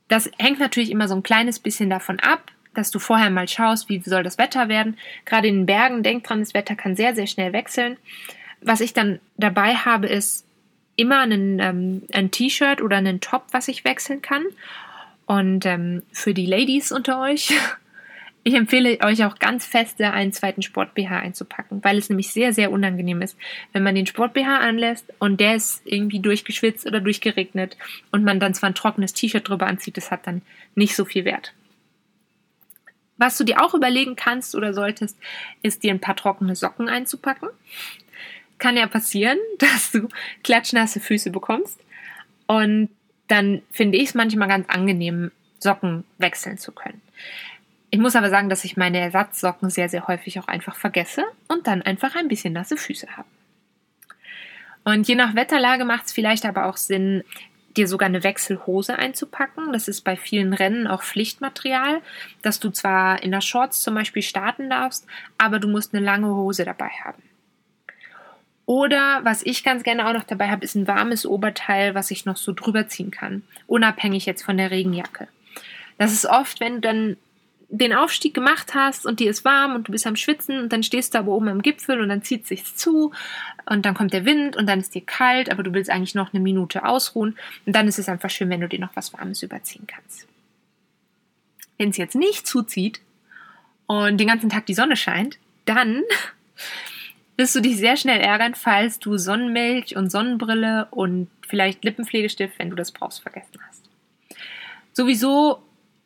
Das 0.09 0.29
hängt 0.37 0.59
natürlich 0.59 0.91
immer 0.91 1.07
so 1.07 1.15
ein 1.15 1.23
kleines 1.23 1.59
bisschen 1.61 1.89
davon 1.89 2.19
ab, 2.19 2.51
dass 2.73 2.91
du 2.91 2.99
vorher 2.99 3.29
mal 3.29 3.47
schaust, 3.47 3.89
wie 3.89 4.01
soll 4.01 4.23
das 4.23 4.37
Wetter 4.37 4.69
werden. 4.69 4.97
Gerade 5.25 5.47
in 5.47 5.61
den 5.61 5.65
Bergen, 5.65 6.03
denk 6.03 6.23
dran, 6.23 6.39
das 6.39 6.53
Wetter 6.53 6.75
kann 6.75 6.95
sehr, 6.95 7.15
sehr 7.15 7.27
schnell 7.27 7.53
wechseln. 7.53 7.97
Was 8.61 8.81
ich 8.81 8.93
dann 8.93 9.19
dabei 9.37 9.75
habe, 9.75 10.07
ist 10.07 10.45
immer 10.95 11.19
einen, 11.19 11.59
ähm, 11.59 12.03
ein 12.13 12.31
T-Shirt 12.31 12.81
oder 12.81 12.97
einen 12.97 13.19
Top, 13.19 13.45
was 13.51 13.67
ich 13.67 13.83
wechseln 13.83 14.21
kann. 14.21 14.43
Und 15.25 15.65
ähm, 15.65 16.03
für 16.11 16.33
die 16.33 16.45
Ladies 16.45 16.91
unter 16.91 17.19
euch, 17.21 17.53
ich 18.43 18.53
empfehle 18.53 18.99
euch 19.01 19.23
auch 19.23 19.39
ganz 19.39 19.65
feste 19.65 20.11
einen 20.11 20.33
zweiten 20.33 20.61
Sport-BH 20.61 21.17
einzupacken, 21.17 21.83
weil 21.83 21.97
es 21.97 22.09
nämlich 22.09 22.31
sehr, 22.31 22.53
sehr 22.53 22.71
unangenehm 22.71 23.21
ist, 23.21 23.37
wenn 23.71 23.83
man 23.83 23.95
den 23.95 24.05
Sport-BH 24.05 24.59
anlässt 24.59 25.05
und 25.19 25.39
der 25.39 25.55
ist 25.55 25.81
irgendwie 25.85 26.19
durchgeschwitzt 26.19 26.85
oder 26.85 26.99
durchgeregnet 26.99 27.77
und 28.11 28.23
man 28.23 28.39
dann 28.39 28.53
zwar 28.53 28.69
ein 28.69 28.75
trockenes 28.75 29.13
T-Shirt 29.13 29.47
drüber 29.47 29.67
anzieht, 29.67 29.97
das 29.97 30.11
hat 30.11 30.27
dann 30.27 30.41
nicht 30.75 30.95
so 30.95 31.05
viel 31.05 31.25
Wert. 31.25 31.53
Was 33.17 33.37
du 33.37 33.43
dir 33.43 33.63
auch 33.63 33.73
überlegen 33.73 34.15
kannst 34.15 34.55
oder 34.55 34.73
solltest, 34.73 35.17
ist 35.61 35.83
dir 35.83 35.91
ein 35.91 36.01
paar 36.01 36.15
trockene 36.15 36.55
Socken 36.55 36.89
einzupacken. 36.89 37.49
Kann 38.57 38.77
ja 38.77 38.87
passieren, 38.87 39.37
dass 39.59 39.91
du 39.91 40.09
klatschnasse 40.43 40.99
Füße 40.99 41.31
bekommst. 41.31 41.79
Und 42.47 42.89
dann 43.27 43.61
finde 43.71 43.97
ich 43.97 44.09
es 44.09 44.13
manchmal 44.15 44.47
ganz 44.47 44.67
angenehm, 44.69 45.31
Socken 45.59 46.03
wechseln 46.17 46.57
zu 46.57 46.71
können. 46.71 47.01
Ich 47.89 47.99
muss 47.99 48.15
aber 48.15 48.29
sagen, 48.29 48.49
dass 48.49 48.65
ich 48.65 48.75
meine 48.75 48.99
Ersatzsocken 48.99 49.69
sehr, 49.69 49.87
sehr 49.87 50.07
häufig 50.07 50.39
auch 50.39 50.47
einfach 50.47 50.75
vergesse 50.75 51.23
und 51.47 51.67
dann 51.67 51.83
einfach 51.83 52.15
ein 52.15 52.27
bisschen 52.27 52.51
nasse 52.51 52.75
Füße 52.75 53.15
habe. 53.15 53.27
Und 54.83 55.07
je 55.07 55.15
nach 55.15 55.35
Wetterlage 55.35 55.85
macht 55.85 56.07
es 56.07 56.11
vielleicht 56.11 56.45
aber 56.45 56.65
auch 56.65 56.77
Sinn, 56.77 57.23
dir 57.77 57.87
sogar 57.87 58.07
eine 58.07 58.23
Wechselhose 58.23 58.97
einzupacken. 58.97 59.73
Das 59.73 59.87
ist 59.87 60.01
bei 60.01 60.15
vielen 60.15 60.53
Rennen 60.53 60.87
auch 60.87 61.03
Pflichtmaterial, 61.03 62.01
dass 62.41 62.59
du 62.59 62.69
zwar 62.69 63.21
in 63.23 63.31
der 63.31 63.41
Shorts 63.41 63.81
zum 63.81 63.95
Beispiel 63.95 64.21
starten 64.21 64.69
darfst, 64.69 65.05
aber 65.37 65.59
du 65.59 65.67
musst 65.67 65.93
eine 65.93 66.05
lange 66.05 66.27
Hose 66.27 66.65
dabei 66.65 66.89
haben. 67.03 67.23
Oder 68.65 69.19
was 69.23 69.45
ich 69.45 69.63
ganz 69.63 69.83
gerne 69.83 70.07
auch 70.07 70.13
noch 70.13 70.23
dabei 70.23 70.49
habe, 70.49 70.63
ist 70.63 70.75
ein 70.75 70.87
warmes 70.87 71.25
Oberteil, 71.25 71.95
was 71.95 72.11
ich 72.11 72.25
noch 72.25 72.37
so 72.37 72.53
drüber 72.53 72.87
ziehen 72.87 73.11
kann, 73.11 73.43
unabhängig 73.67 74.25
jetzt 74.25 74.43
von 74.43 74.57
der 74.57 74.71
Regenjacke. 74.71 75.27
Das 75.97 76.13
ist 76.13 76.25
oft, 76.25 76.59
wenn 76.59 76.75
du 76.75 76.81
dann 76.81 77.17
den 77.77 77.93
Aufstieg 77.93 78.35
gemacht 78.35 78.75
hast 78.75 79.05
und 79.07 79.19
dir 79.19 79.31
ist 79.31 79.43
warm 79.45 79.73
und 79.73 79.87
du 79.87 79.91
bist 79.91 80.05
am 80.05 80.15
Schwitzen 80.15 80.59
und 80.59 80.71
dann 80.71 80.83
stehst 80.83 81.13
du 81.13 81.17
aber 81.17 81.31
oben 81.31 81.47
am 81.47 81.63
Gipfel 81.63 81.99
und 82.01 82.09
dann 82.09 82.21
zieht 82.21 82.43
es 82.43 82.49
sich 82.49 82.75
zu 82.75 83.11
und 83.65 83.85
dann 83.85 83.95
kommt 83.95 84.13
der 84.13 84.25
Wind 84.25 84.55
und 84.55 84.67
dann 84.67 84.79
ist 84.79 84.93
dir 84.93 85.01
kalt, 85.01 85.51
aber 85.51 85.63
du 85.63 85.73
willst 85.73 85.89
eigentlich 85.89 86.13
noch 86.13 86.33
eine 86.33 86.43
Minute 86.43 86.85
ausruhen 86.85 87.35
und 87.65 87.75
dann 87.75 87.87
ist 87.87 87.97
es 87.97 88.09
einfach 88.09 88.29
schön, 88.29 88.51
wenn 88.51 88.61
du 88.61 88.69
dir 88.69 88.79
noch 88.79 88.95
was 88.95 89.11
Warmes 89.13 89.41
überziehen 89.41 89.87
kannst. 89.87 90.27
Wenn 91.79 91.89
es 91.89 91.97
jetzt 91.97 92.13
nicht 92.13 92.45
zuzieht 92.45 93.01
und 93.87 94.19
den 94.19 94.27
ganzen 94.27 94.49
Tag 94.49 94.67
die 94.67 94.75
Sonne 94.75 94.95
scheint, 94.95 95.39
dann 95.65 96.03
wirst 97.37 97.55
du 97.55 97.59
dich 97.59 97.77
sehr 97.77 97.97
schnell 97.97 98.21
ärgern, 98.21 98.53
falls 98.53 98.99
du 98.99 99.17
Sonnenmilch 99.17 99.95
und 99.95 100.11
Sonnenbrille 100.11 100.89
und 100.91 101.27
vielleicht 101.47 101.83
Lippenpflegestift, 101.83 102.59
wenn 102.59 102.69
du 102.69 102.75
das 102.75 102.91
brauchst, 102.91 103.23
vergessen 103.23 103.59
hast. 103.67 103.89
Sowieso 104.91 105.63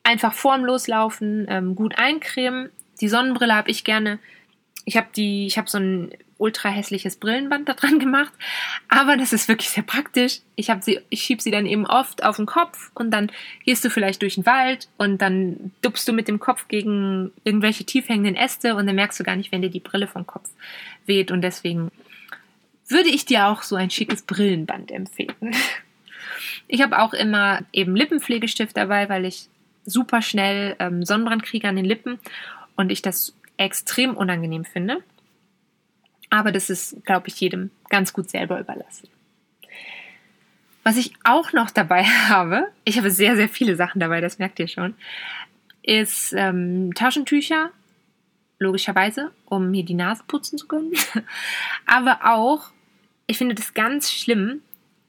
einfach 0.08 0.34
vorm 0.34 0.64
Loslaufen 0.64 1.46
ähm, 1.50 1.76
gut 1.76 1.98
eincremen. 1.98 2.70
Die 3.02 3.10
Sonnenbrille 3.10 3.54
habe 3.54 3.70
ich 3.70 3.84
gerne. 3.84 4.20
Ich 4.86 4.96
habe 4.96 5.08
die, 5.14 5.46
ich 5.48 5.58
habe 5.58 5.70
so 5.70 5.78
ein 5.78 6.12
ultra 6.38 6.70
hässliches 6.70 7.18
Brillenband 7.18 7.68
da 7.68 7.74
dran 7.74 8.00
gemacht, 8.00 8.32
aber 8.88 9.18
das 9.18 9.34
ist 9.34 9.50
wirklich 9.50 9.70
sehr 9.70 9.84
praktisch. 9.84 10.40
Ich 10.56 10.70
habe 10.70 10.82
sie, 10.82 11.02
ich 11.10 11.24
schieb 11.24 11.42
sie 11.42 11.52
dann 11.52 11.66
eben 11.66 11.86
oft 11.86 12.24
auf 12.24 12.38
den 12.38 12.46
Kopf 12.46 12.92
und 12.94 13.12
dann 13.12 13.32
gehst 13.66 13.84
du 13.84 13.90
vielleicht 13.90 14.22
durch 14.22 14.36
den 14.36 14.46
Wald 14.46 14.88
und 14.98 15.22
dann 15.22 15.74
dupst 15.82 16.08
du 16.08 16.14
mit 16.14 16.30
dem 16.30 16.40
Kopf 16.40 16.70
gegen 16.70 17.32
irgendwelche 17.44 17.84
tiefhängenden 17.84 18.36
Äste 18.36 18.76
und 18.76 18.88
dann 18.88 18.96
merkst 18.96 19.20
du 19.20 19.26
gar 19.26 19.36
nicht, 19.36 19.52
wenn 19.52 19.62
dir 19.62 19.70
die 19.70 19.82
Brille 19.82 20.08
vom 20.08 20.26
Kopf 20.26 20.50
weht 21.06 21.32
und 21.32 21.42
deswegen 21.42 21.92
würde 22.88 23.10
ich 23.10 23.26
dir 23.26 23.48
auch 23.48 23.64
so 23.64 23.76
ein 23.76 23.90
schickes 23.90 24.22
Brillenband 24.22 24.92
empfehlen. 24.92 25.36
Ich 26.70 26.82
habe 26.82 27.00
auch 27.00 27.14
immer 27.14 27.62
eben 27.72 27.96
Lippenpflegestift 27.96 28.76
dabei, 28.76 29.08
weil 29.08 29.24
ich 29.24 29.48
super 29.88 30.22
schnell 30.22 30.76
ähm, 30.80 31.04
Sonnenbrand 31.04 31.42
kriege 31.42 31.68
an 31.68 31.76
den 31.76 31.86
Lippen 31.86 32.20
und 32.76 32.92
ich 32.92 33.02
das 33.02 33.34
extrem 33.56 34.16
unangenehm 34.16 34.66
finde. 34.66 35.02
Aber 36.30 36.52
das 36.52 36.70
ist, 36.70 37.04
glaube 37.06 37.30
ich, 37.30 37.40
jedem 37.40 37.72
ganz 37.90 38.14
gut 38.14 38.30
selber 38.30 38.60
überlassen. 38.60 39.08
Was 40.84 40.98
ich 40.98 41.14
auch 41.24 41.54
noch 41.54 41.72
dabei 41.72 42.04
habe, 42.30 42.68
ich 42.84 42.98
habe 42.98 43.10
sehr, 43.10 43.36
sehr 43.36 43.50
viele 43.50 43.76
Sachen 43.76 44.00
dabei, 44.00 44.22
das 44.22 44.40
merkt 44.40 44.60
ihr 44.60 44.68
schon, 44.68 44.94
ist 45.82 46.34
ähm, 46.34 46.94
Taschentücher, 46.94 47.72
logischerweise, 48.60 49.32
um 49.46 49.72
mir 49.72 49.86
die 49.86 49.94
Nase 49.94 50.24
putzen 50.28 50.58
zu 50.58 50.68
können. 50.68 50.92
Aber 51.86 52.20
auch, 52.24 52.72
ich 53.26 53.38
finde 53.38 53.56
das 53.56 53.74
ganz 53.74 54.12
schlimm, 54.12 54.62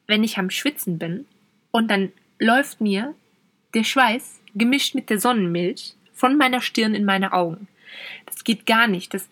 wenn 0.06 0.22
ich 0.22 0.38
am 0.38 0.50
Schwitzen 0.50 0.98
bin 0.98 1.26
und 1.72 1.90
dann 1.90 2.12
läuft 2.38 2.80
mir 2.80 3.14
der 3.74 3.84
Schweiß 3.84 4.40
gemischt 4.58 4.94
mit 4.94 5.10
der 5.10 5.20
Sonnenmilch 5.20 5.94
von 6.12 6.36
meiner 6.36 6.60
Stirn 6.60 6.94
in 6.94 7.04
meine 7.04 7.32
Augen. 7.32 7.68
Das 8.26 8.44
geht 8.44 8.66
gar 8.66 8.86
nicht. 8.86 9.14
Das, 9.14 9.28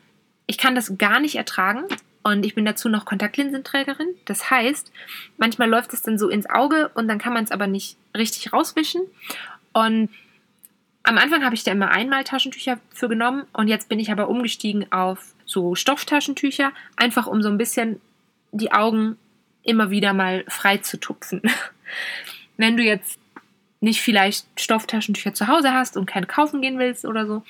ich 0.46 0.58
kann 0.58 0.74
das 0.74 0.98
gar 0.98 1.20
nicht 1.20 1.36
ertragen. 1.36 1.84
Und 2.22 2.44
ich 2.44 2.56
bin 2.56 2.64
dazu 2.64 2.88
noch 2.88 3.04
Kontaktlinsenträgerin. 3.04 4.08
Das 4.24 4.50
heißt, 4.50 4.90
manchmal 5.36 5.68
läuft 5.68 5.92
es 5.92 6.02
dann 6.02 6.18
so 6.18 6.28
ins 6.28 6.50
Auge 6.50 6.90
und 6.94 7.06
dann 7.06 7.18
kann 7.18 7.32
man 7.32 7.44
es 7.44 7.52
aber 7.52 7.68
nicht 7.68 7.96
richtig 8.16 8.52
rauswischen. 8.52 9.02
Und 9.72 10.10
am 11.04 11.18
Anfang 11.18 11.44
habe 11.44 11.54
ich 11.54 11.62
da 11.62 11.70
immer 11.70 11.92
einmal 11.92 12.24
Taschentücher 12.24 12.80
für 12.92 13.08
genommen 13.08 13.44
und 13.52 13.68
jetzt 13.68 13.88
bin 13.88 14.00
ich 14.00 14.10
aber 14.10 14.28
umgestiegen 14.28 14.90
auf 14.90 15.34
so 15.44 15.76
Stofftaschentücher, 15.76 16.72
einfach 16.96 17.28
um 17.28 17.42
so 17.42 17.48
ein 17.48 17.58
bisschen 17.58 18.00
die 18.50 18.72
Augen 18.72 19.16
immer 19.62 19.90
wieder 19.90 20.12
mal 20.12 20.44
frei 20.48 20.78
zu 20.78 20.98
tupfen. 20.98 21.42
Wenn 22.56 22.76
du 22.76 22.82
jetzt 22.82 23.20
nicht 23.80 24.00
vielleicht 24.00 24.46
Stofftaschentücher 24.58 25.34
zu 25.34 25.48
Hause 25.48 25.72
hast 25.72 25.96
und 25.96 26.06
keine 26.06 26.26
kaufen 26.26 26.62
gehen 26.62 26.78
willst 26.78 27.04
oder 27.04 27.26
so, 27.26 27.42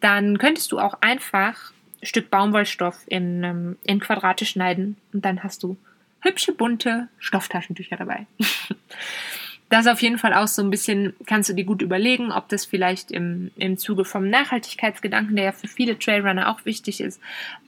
dann 0.00 0.38
könntest 0.38 0.72
du 0.72 0.78
auch 0.78 0.98
einfach 1.00 1.72
ein 2.02 2.06
Stück 2.06 2.30
Baumwollstoff 2.30 2.98
in, 3.06 3.42
ähm, 3.42 3.76
in 3.84 4.00
Quadrate 4.00 4.44
schneiden 4.44 4.96
und 5.12 5.24
dann 5.24 5.42
hast 5.42 5.62
du 5.62 5.76
hübsche, 6.20 6.52
bunte 6.52 7.08
Stofftaschentücher 7.18 7.96
dabei. 7.96 8.26
das 9.68 9.86
auf 9.86 10.00
jeden 10.02 10.18
Fall 10.18 10.34
auch 10.34 10.48
so 10.48 10.62
ein 10.62 10.70
bisschen, 10.70 11.14
kannst 11.26 11.48
du 11.48 11.54
dir 11.54 11.64
gut 11.64 11.82
überlegen, 11.82 12.32
ob 12.32 12.48
das 12.48 12.64
vielleicht 12.64 13.10
im, 13.10 13.50
im 13.56 13.78
Zuge 13.78 14.04
vom 14.04 14.28
Nachhaltigkeitsgedanken, 14.28 15.36
der 15.36 15.46
ja 15.46 15.52
für 15.52 15.68
viele 15.68 15.98
Trailrunner 15.98 16.50
auch 16.50 16.64
wichtig 16.64 17.00
ist, 17.00 17.20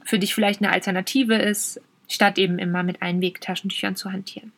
für 0.05 0.19
dich 0.19 0.35
vielleicht 0.35 0.61
eine 0.61 0.73
Alternative 0.73 1.35
ist, 1.35 1.81
statt 2.09 2.39
eben 2.39 2.59
immer 2.59 2.83
mit 2.83 3.03
Einwegtaschentüchern 3.03 3.97
zu 3.97 4.13
hantieren. 4.13 4.53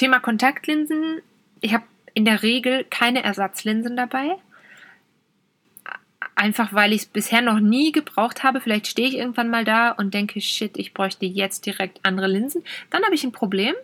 Thema 0.00 0.18
Kontaktlinsen. 0.18 1.20
Ich 1.60 1.74
habe 1.74 1.84
in 2.14 2.24
der 2.24 2.42
Regel 2.42 2.86
keine 2.88 3.22
Ersatzlinsen 3.22 3.98
dabei. 3.98 4.36
Einfach 6.34 6.72
weil 6.72 6.94
ich 6.94 7.02
es 7.02 7.06
bisher 7.06 7.42
noch 7.42 7.60
nie 7.60 7.92
gebraucht 7.92 8.42
habe. 8.42 8.62
Vielleicht 8.62 8.86
stehe 8.86 9.08
ich 9.08 9.18
irgendwann 9.18 9.50
mal 9.50 9.66
da 9.66 9.90
und 9.90 10.14
denke, 10.14 10.40
shit, 10.40 10.78
ich 10.78 10.94
bräuchte 10.94 11.26
jetzt 11.26 11.66
direkt 11.66 12.00
andere 12.02 12.28
Linsen. 12.28 12.64
Dann 12.88 13.04
habe 13.04 13.14
ich 13.14 13.24
ein 13.24 13.32
Problem. 13.32 13.74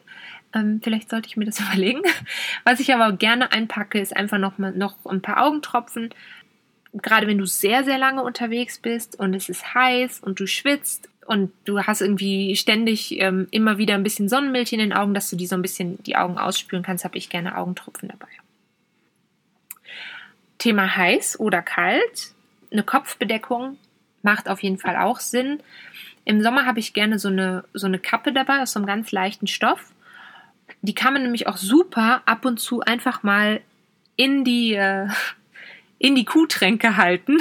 Ähm, 0.55 0.81
vielleicht 0.83 1.11
sollte 1.11 1.29
ich 1.29 1.37
mir 1.37 1.45
das 1.45 1.61
überlegen. 1.73 2.01
Was 2.65 2.81
ich 2.81 2.95
aber 2.95 3.15
gerne 3.15 3.53
einpacke, 3.53 4.01
ist 4.01 4.17
einfach 4.17 4.39
noch, 4.39 4.57
mal, 4.57 4.73
noch 4.73 4.97
ein 5.05 5.21
paar 5.21 5.45
Augentropfen. 5.45 6.15
Gerade 6.95 7.27
wenn 7.27 7.37
du 7.37 7.45
sehr, 7.45 7.85
sehr 7.85 7.99
lange 7.99 8.23
unterwegs 8.23 8.79
bist 8.79 9.21
und 9.21 9.35
es 9.35 9.51
ist 9.51 9.75
heiß 9.75 10.21
und 10.21 10.41
du 10.41 10.47
schwitzt 10.47 11.11
und 11.27 11.53
du 11.65 11.81
hast 11.81 12.01
irgendwie 12.01 12.57
ständig 12.57 13.19
ähm, 13.21 13.49
immer 13.51 13.79
wieder 13.79 13.95
ein 13.95 14.03
bisschen 14.03 14.29
Sonnenmilch 14.29 14.73
in 14.73 14.79
den 14.79 14.93
Augen, 14.93 15.15
dass 15.15 15.31
du 15.31 15.37
die 15.37 15.47
so 15.47 15.55
ein 15.57 15.63
bisschen 15.63 16.03
die 16.05 16.17
Augen 16.17 16.39
ausspülen 16.39 16.85
kannst, 16.85 17.05
habe 17.05 17.19
ich 17.19 17.29
gerne 17.29 17.57
Augentropfen 17.57 18.09
dabei. 18.09 18.29
Thema 20.59 20.97
heiß 20.97 21.39
oder 21.41 21.63
kalt. 21.63 22.33
Eine 22.71 22.83
Kopfbedeckung 22.83 23.79
macht 24.23 24.49
auf 24.49 24.63
jeden 24.63 24.79
Fall 24.79 24.97
auch 24.97 25.21
Sinn. 25.21 25.61
Im 26.25 26.43
Sommer 26.43 26.67
habe 26.67 26.81
ich 26.81 26.93
gerne 26.93 27.19
so 27.19 27.29
eine, 27.29 27.65
so 27.73 27.87
eine 27.87 27.99
Kappe 27.99 28.33
dabei 28.33 28.63
aus 28.63 28.73
so 28.73 28.81
einem 28.81 28.87
ganz 28.87 29.13
leichten 29.13 29.47
Stoff. 29.47 29.93
Die 30.83 30.95
kann 30.95 31.13
man 31.13 31.23
nämlich 31.23 31.47
auch 31.47 31.57
super 31.57 32.23
ab 32.27 32.45
und 32.45 32.59
zu 32.59 32.81
einfach 32.81 33.23
mal 33.23 33.61
in 34.17 34.45
die, 34.45 34.75
äh, 34.75 35.09
in 35.99 36.15
die 36.15 36.25
Kuhtränke 36.25 36.97
halten 36.97 37.39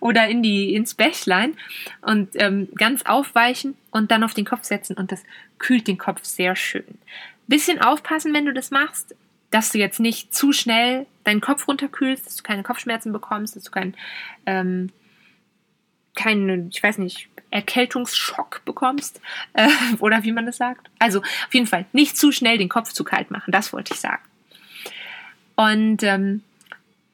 oder 0.00 0.28
in 0.28 0.42
die, 0.42 0.74
ins 0.74 0.94
Bächlein 0.94 1.56
und 2.02 2.30
ähm, 2.34 2.68
ganz 2.76 3.02
aufweichen 3.04 3.76
und 3.90 4.10
dann 4.10 4.24
auf 4.24 4.34
den 4.34 4.44
Kopf 4.44 4.64
setzen 4.64 4.96
und 4.96 5.12
das 5.12 5.22
kühlt 5.58 5.86
den 5.86 5.98
Kopf 5.98 6.24
sehr 6.24 6.56
schön. 6.56 6.98
Bisschen 7.46 7.80
aufpassen, 7.80 8.32
wenn 8.32 8.46
du 8.46 8.52
das 8.52 8.70
machst, 8.70 9.14
dass 9.50 9.70
du 9.70 9.78
jetzt 9.78 10.00
nicht 10.00 10.34
zu 10.34 10.52
schnell 10.52 11.06
deinen 11.22 11.40
Kopf 11.40 11.68
runterkühlst, 11.68 12.26
dass 12.26 12.36
du 12.36 12.42
keine 12.42 12.62
Kopfschmerzen 12.62 13.12
bekommst, 13.12 13.54
dass 13.54 13.62
du 13.62 13.70
keinen, 13.70 13.94
ähm, 14.46 14.90
keinen, 16.16 16.70
ich 16.70 16.82
weiß 16.82 16.98
nicht, 16.98 17.28
Erkältungsschock 17.50 18.62
bekommst 18.64 19.20
äh, 19.52 19.68
oder 20.00 20.24
wie 20.24 20.32
man 20.32 20.46
das 20.46 20.56
sagt. 20.56 20.90
Also 20.98 21.20
auf 21.20 21.54
jeden 21.54 21.66
Fall 21.66 21.86
nicht 21.92 22.16
zu 22.16 22.32
schnell 22.32 22.58
den 22.58 22.68
Kopf 22.68 22.92
zu 22.92 23.04
kalt 23.04 23.30
machen, 23.30 23.52
das 23.52 23.72
wollte 23.72 23.94
ich 23.94 24.00
sagen. 24.00 24.22
Und 25.56 26.02
ähm, 26.02 26.42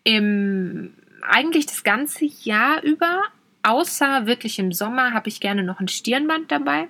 im, 0.05 0.95
eigentlich 1.23 1.67
das 1.67 1.85
ganze 1.85 2.25
Jahr 2.25 2.83
über, 2.83 3.23
außer 3.63 4.27
wirklich 4.27 4.59
im 4.59 4.73
Sommer, 4.73 5.13
habe 5.13 5.29
ich 5.29 5.41
gerne 5.41 5.63
noch 5.63 5.81
ein 5.81 5.89
Stirnband 5.89 6.51
dabei, 6.51 6.89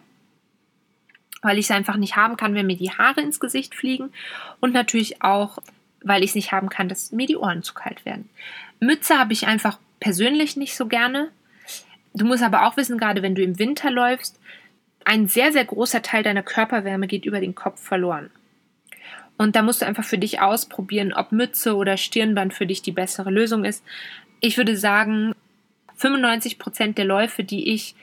weil 1.42 1.58
ich 1.58 1.66
es 1.66 1.70
einfach 1.70 1.96
nicht 1.96 2.16
haben 2.16 2.36
kann, 2.36 2.54
wenn 2.54 2.66
mir 2.66 2.76
die 2.76 2.92
Haare 2.92 3.20
ins 3.20 3.40
Gesicht 3.40 3.74
fliegen 3.74 4.12
und 4.60 4.72
natürlich 4.72 5.22
auch, 5.22 5.58
weil 6.02 6.22
ich 6.22 6.30
es 6.30 6.34
nicht 6.34 6.52
haben 6.52 6.68
kann, 6.68 6.88
dass 6.88 7.12
mir 7.12 7.26
die 7.26 7.36
Ohren 7.36 7.62
zu 7.62 7.74
kalt 7.74 8.04
werden. 8.04 8.28
Mütze 8.80 9.18
habe 9.18 9.32
ich 9.32 9.46
einfach 9.46 9.78
persönlich 10.00 10.56
nicht 10.56 10.76
so 10.76 10.86
gerne. 10.86 11.30
Du 12.14 12.24
musst 12.24 12.42
aber 12.42 12.66
auch 12.66 12.76
wissen, 12.76 12.98
gerade 12.98 13.22
wenn 13.22 13.34
du 13.34 13.42
im 13.42 13.58
Winter 13.58 13.90
läufst, 13.90 14.40
ein 15.04 15.28
sehr, 15.28 15.52
sehr 15.52 15.64
großer 15.64 16.02
Teil 16.02 16.22
deiner 16.22 16.42
Körperwärme 16.42 17.06
geht 17.06 17.24
über 17.24 17.40
den 17.40 17.54
Kopf 17.54 17.82
verloren. 17.82 18.30
Und 19.40 19.57
da 19.57 19.62
musst 19.62 19.81
du 19.81 19.87
einfach 19.87 20.05
für 20.05 20.18
dich 20.18 20.42
ausprobieren, 20.42 21.14
ob 21.14 21.33
Mütze 21.33 21.74
oder 21.74 21.96
Stirnband 21.96 22.53
für 22.53 22.66
dich 22.66 22.83
die 22.83 22.92
bessere 22.92 23.31
Lösung 23.31 23.64
ist. 23.64 23.83
Ich 24.40 24.59
würde 24.59 24.76
sagen, 24.76 25.35
95 25.96 26.59
Prozent 26.59 26.98
der 26.98 27.07
Läufe, 27.07 27.42
die 27.42 27.72
ich 27.72 27.94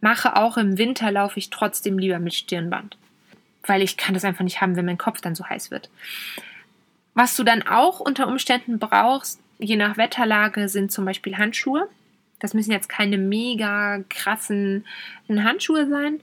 mache, 0.00 0.34
auch 0.34 0.56
im 0.56 0.78
Winter 0.78 1.12
laufe 1.12 1.38
ich 1.38 1.50
trotzdem 1.50 1.98
lieber 1.98 2.18
mit 2.20 2.32
Stirnband. 2.32 2.96
Weil 3.66 3.82
ich 3.82 3.98
kann 3.98 4.14
das 4.14 4.24
einfach 4.24 4.44
nicht 4.44 4.62
haben, 4.62 4.74
wenn 4.74 4.86
mein 4.86 4.96
Kopf 4.96 5.20
dann 5.20 5.34
so 5.34 5.44
heiß 5.44 5.70
wird. 5.70 5.90
Was 7.12 7.36
du 7.36 7.44
dann 7.44 7.60
auch 7.64 8.00
unter 8.00 8.26
Umständen 8.26 8.78
brauchst, 8.78 9.42
je 9.58 9.76
nach 9.76 9.98
Wetterlage, 9.98 10.70
sind 10.70 10.90
zum 10.90 11.04
Beispiel 11.04 11.36
Handschuhe. 11.36 11.86
Das 12.38 12.54
müssen 12.54 12.72
jetzt 12.72 12.88
keine 12.88 13.18
mega 13.18 14.02
krassen 14.08 14.86
Handschuhe 15.28 15.86
sein, 15.86 16.20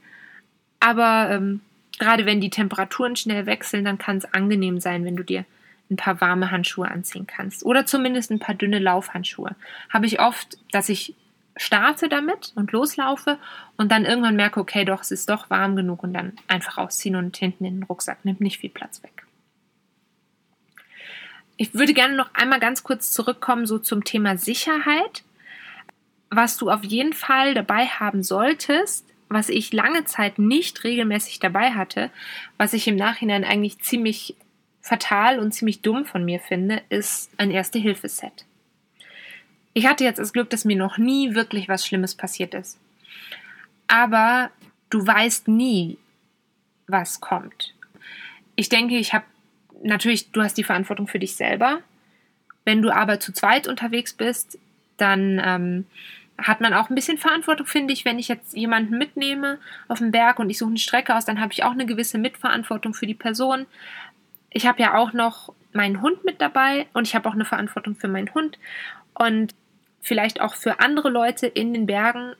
aber 0.80 1.30
ähm, 1.30 1.60
gerade 2.00 2.26
wenn 2.26 2.40
die 2.40 2.50
Temperaturen 2.50 3.14
schnell 3.14 3.46
wechseln, 3.46 3.84
dann 3.84 3.98
kann 3.98 4.16
es 4.16 4.24
angenehm 4.34 4.80
sein, 4.80 5.04
wenn 5.04 5.16
du 5.16 5.22
dir 5.22 5.44
ein 5.90 5.96
paar 5.96 6.20
warme 6.20 6.50
Handschuhe 6.50 6.90
anziehen 6.90 7.26
kannst. 7.26 7.64
Oder 7.64 7.86
zumindest 7.86 8.30
ein 8.30 8.38
paar 8.38 8.54
dünne 8.54 8.78
Laufhandschuhe. 8.78 9.54
Habe 9.90 10.06
ich 10.06 10.20
oft, 10.20 10.58
dass 10.72 10.88
ich 10.88 11.14
starte 11.56 12.08
damit 12.08 12.52
und 12.54 12.72
loslaufe 12.72 13.38
und 13.76 13.92
dann 13.92 14.06
irgendwann 14.06 14.36
merke, 14.36 14.60
okay, 14.60 14.84
doch, 14.84 15.02
es 15.02 15.10
ist 15.10 15.28
doch 15.28 15.50
warm 15.50 15.76
genug 15.76 16.02
und 16.02 16.14
dann 16.14 16.32
einfach 16.48 16.78
ausziehen 16.78 17.16
und 17.16 17.36
hinten 17.36 17.64
in 17.64 17.80
den 17.80 17.82
Rucksack. 17.82 18.24
Nimmt 18.24 18.40
nicht 18.40 18.58
viel 18.58 18.70
Platz 18.70 19.02
weg. 19.02 19.26
Ich 21.56 21.74
würde 21.74 21.92
gerne 21.92 22.14
noch 22.14 22.32
einmal 22.32 22.60
ganz 22.60 22.82
kurz 22.82 23.12
zurückkommen, 23.12 23.66
so 23.66 23.78
zum 23.78 24.04
Thema 24.04 24.38
Sicherheit. 24.38 25.22
Was 26.30 26.56
du 26.56 26.70
auf 26.70 26.84
jeden 26.84 27.12
Fall 27.12 27.52
dabei 27.52 27.86
haben 27.86 28.22
solltest, 28.22 29.04
was 29.30 29.48
ich 29.48 29.72
lange 29.72 30.04
Zeit 30.04 30.38
nicht 30.38 30.82
regelmäßig 30.84 31.38
dabei 31.38 31.70
hatte, 31.70 32.10
was 32.58 32.72
ich 32.72 32.86
im 32.88 32.96
Nachhinein 32.96 33.44
eigentlich 33.44 33.78
ziemlich 33.78 34.34
fatal 34.82 35.38
und 35.38 35.52
ziemlich 35.52 35.82
dumm 35.82 36.04
von 36.04 36.24
mir 36.24 36.40
finde, 36.40 36.82
ist 36.88 37.30
ein 37.38 37.52
Erste-Hilfe-Set. 37.52 38.44
Ich 39.72 39.86
hatte 39.86 40.02
jetzt 40.02 40.18
das 40.18 40.32
Glück, 40.32 40.50
dass 40.50 40.64
mir 40.64 40.76
noch 40.76 40.98
nie 40.98 41.34
wirklich 41.34 41.68
was 41.68 41.86
Schlimmes 41.86 42.16
passiert 42.16 42.54
ist. 42.54 42.78
Aber 43.86 44.50
du 44.90 45.06
weißt 45.06 45.46
nie, 45.46 45.96
was 46.88 47.20
kommt. 47.20 47.74
Ich 48.56 48.68
denke, 48.68 48.96
ich 48.96 49.14
habe 49.14 49.24
natürlich, 49.82 50.32
du 50.32 50.42
hast 50.42 50.58
die 50.58 50.64
Verantwortung 50.64 51.06
für 51.06 51.20
dich 51.20 51.36
selber. 51.36 51.80
Wenn 52.64 52.82
du 52.82 52.92
aber 52.92 53.20
zu 53.20 53.32
zweit 53.32 53.68
unterwegs 53.68 54.12
bist, 54.12 54.58
dann 54.96 55.40
ähm, 55.44 55.86
hat 56.42 56.60
man 56.60 56.74
auch 56.74 56.90
ein 56.90 56.94
bisschen 56.94 57.18
Verantwortung, 57.18 57.66
finde 57.66 57.92
ich, 57.92 58.04
wenn 58.04 58.18
ich 58.18 58.28
jetzt 58.28 58.56
jemanden 58.56 58.98
mitnehme 58.98 59.58
auf 59.88 59.98
den 59.98 60.10
Berg 60.10 60.38
und 60.38 60.50
ich 60.50 60.58
suche 60.58 60.70
eine 60.70 60.78
Strecke 60.78 61.14
aus, 61.14 61.24
dann 61.24 61.40
habe 61.40 61.52
ich 61.52 61.64
auch 61.64 61.72
eine 61.72 61.86
gewisse 61.86 62.18
Mitverantwortung 62.18 62.94
für 62.94 63.06
die 63.06 63.14
Person. 63.14 63.66
Ich 64.50 64.66
habe 64.66 64.82
ja 64.82 64.94
auch 64.94 65.12
noch 65.12 65.52
meinen 65.72 66.02
Hund 66.02 66.24
mit 66.24 66.40
dabei 66.40 66.86
und 66.92 67.06
ich 67.06 67.14
habe 67.14 67.28
auch 67.28 67.34
eine 67.34 67.44
Verantwortung 67.44 67.94
für 67.94 68.08
meinen 68.08 68.32
Hund 68.34 68.58
und 69.14 69.54
vielleicht 70.00 70.40
auch 70.40 70.54
für 70.54 70.80
andere 70.80 71.10
Leute 71.10 71.46
in 71.46 71.72
den 71.72 71.86
Bergen, 71.86 72.34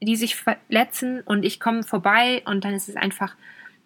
die 0.00 0.16
sich 0.16 0.36
verletzen 0.36 1.20
und 1.22 1.44
ich 1.44 1.60
komme 1.60 1.82
vorbei 1.82 2.42
und 2.46 2.64
dann 2.64 2.74
ist 2.74 2.88
es 2.88 2.96
einfach 2.96 3.34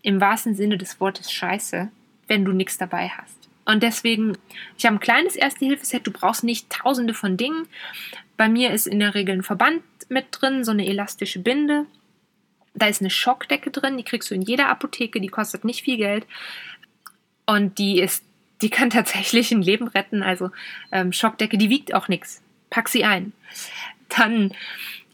im 0.02 0.20
wahrsten 0.20 0.54
Sinne 0.54 0.78
des 0.78 1.00
Wortes 1.00 1.32
scheiße, 1.32 1.88
wenn 2.28 2.44
du 2.44 2.52
nichts 2.52 2.78
dabei 2.78 3.08
hast. 3.08 3.44
Und 3.64 3.82
deswegen, 3.82 4.36
ich 4.76 4.84
habe 4.84 4.96
ein 4.96 5.00
kleines 5.00 5.36
Erste-Hilfe-Set, 5.36 6.06
du 6.06 6.10
brauchst 6.10 6.44
nicht 6.44 6.70
tausende 6.70 7.14
von 7.14 7.36
Dingen. 7.36 7.66
Bei 8.36 8.48
mir 8.48 8.72
ist 8.72 8.86
in 8.86 8.98
der 9.00 9.14
Regel 9.14 9.36
ein 9.36 9.42
Verband 9.42 9.82
mit 10.08 10.26
drin, 10.30 10.64
so 10.64 10.72
eine 10.72 10.86
elastische 10.86 11.38
Binde. 11.38 11.86
Da 12.74 12.86
ist 12.86 13.00
eine 13.00 13.10
Schockdecke 13.10 13.70
drin, 13.70 13.96
die 13.96 14.02
kriegst 14.02 14.30
du 14.30 14.34
in 14.34 14.42
jeder 14.42 14.68
Apotheke, 14.68 15.20
die 15.20 15.28
kostet 15.28 15.64
nicht 15.64 15.82
viel 15.82 15.96
Geld. 15.96 16.26
Und 17.46 17.78
die 17.78 18.00
ist, 18.00 18.24
die 18.62 18.70
kann 18.70 18.90
tatsächlich 18.90 19.52
ein 19.52 19.62
Leben 19.62 19.88
retten. 19.88 20.22
Also 20.22 20.50
ähm, 20.90 21.12
Schockdecke, 21.12 21.58
die 21.58 21.70
wiegt 21.70 21.94
auch 21.94 22.08
nichts. 22.08 22.42
Pack 22.70 22.88
sie 22.88 23.04
ein. 23.04 23.32
Dann 24.08 24.52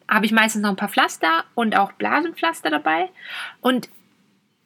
habe 0.08 0.26
ich 0.26 0.32
meistens 0.32 0.62
noch 0.62 0.70
ein 0.70 0.76
paar 0.76 0.88
Pflaster 0.88 1.44
und 1.54 1.76
auch 1.76 1.92
Blasenpflaster 1.92 2.70
dabei. 2.70 3.10
Und 3.60 3.88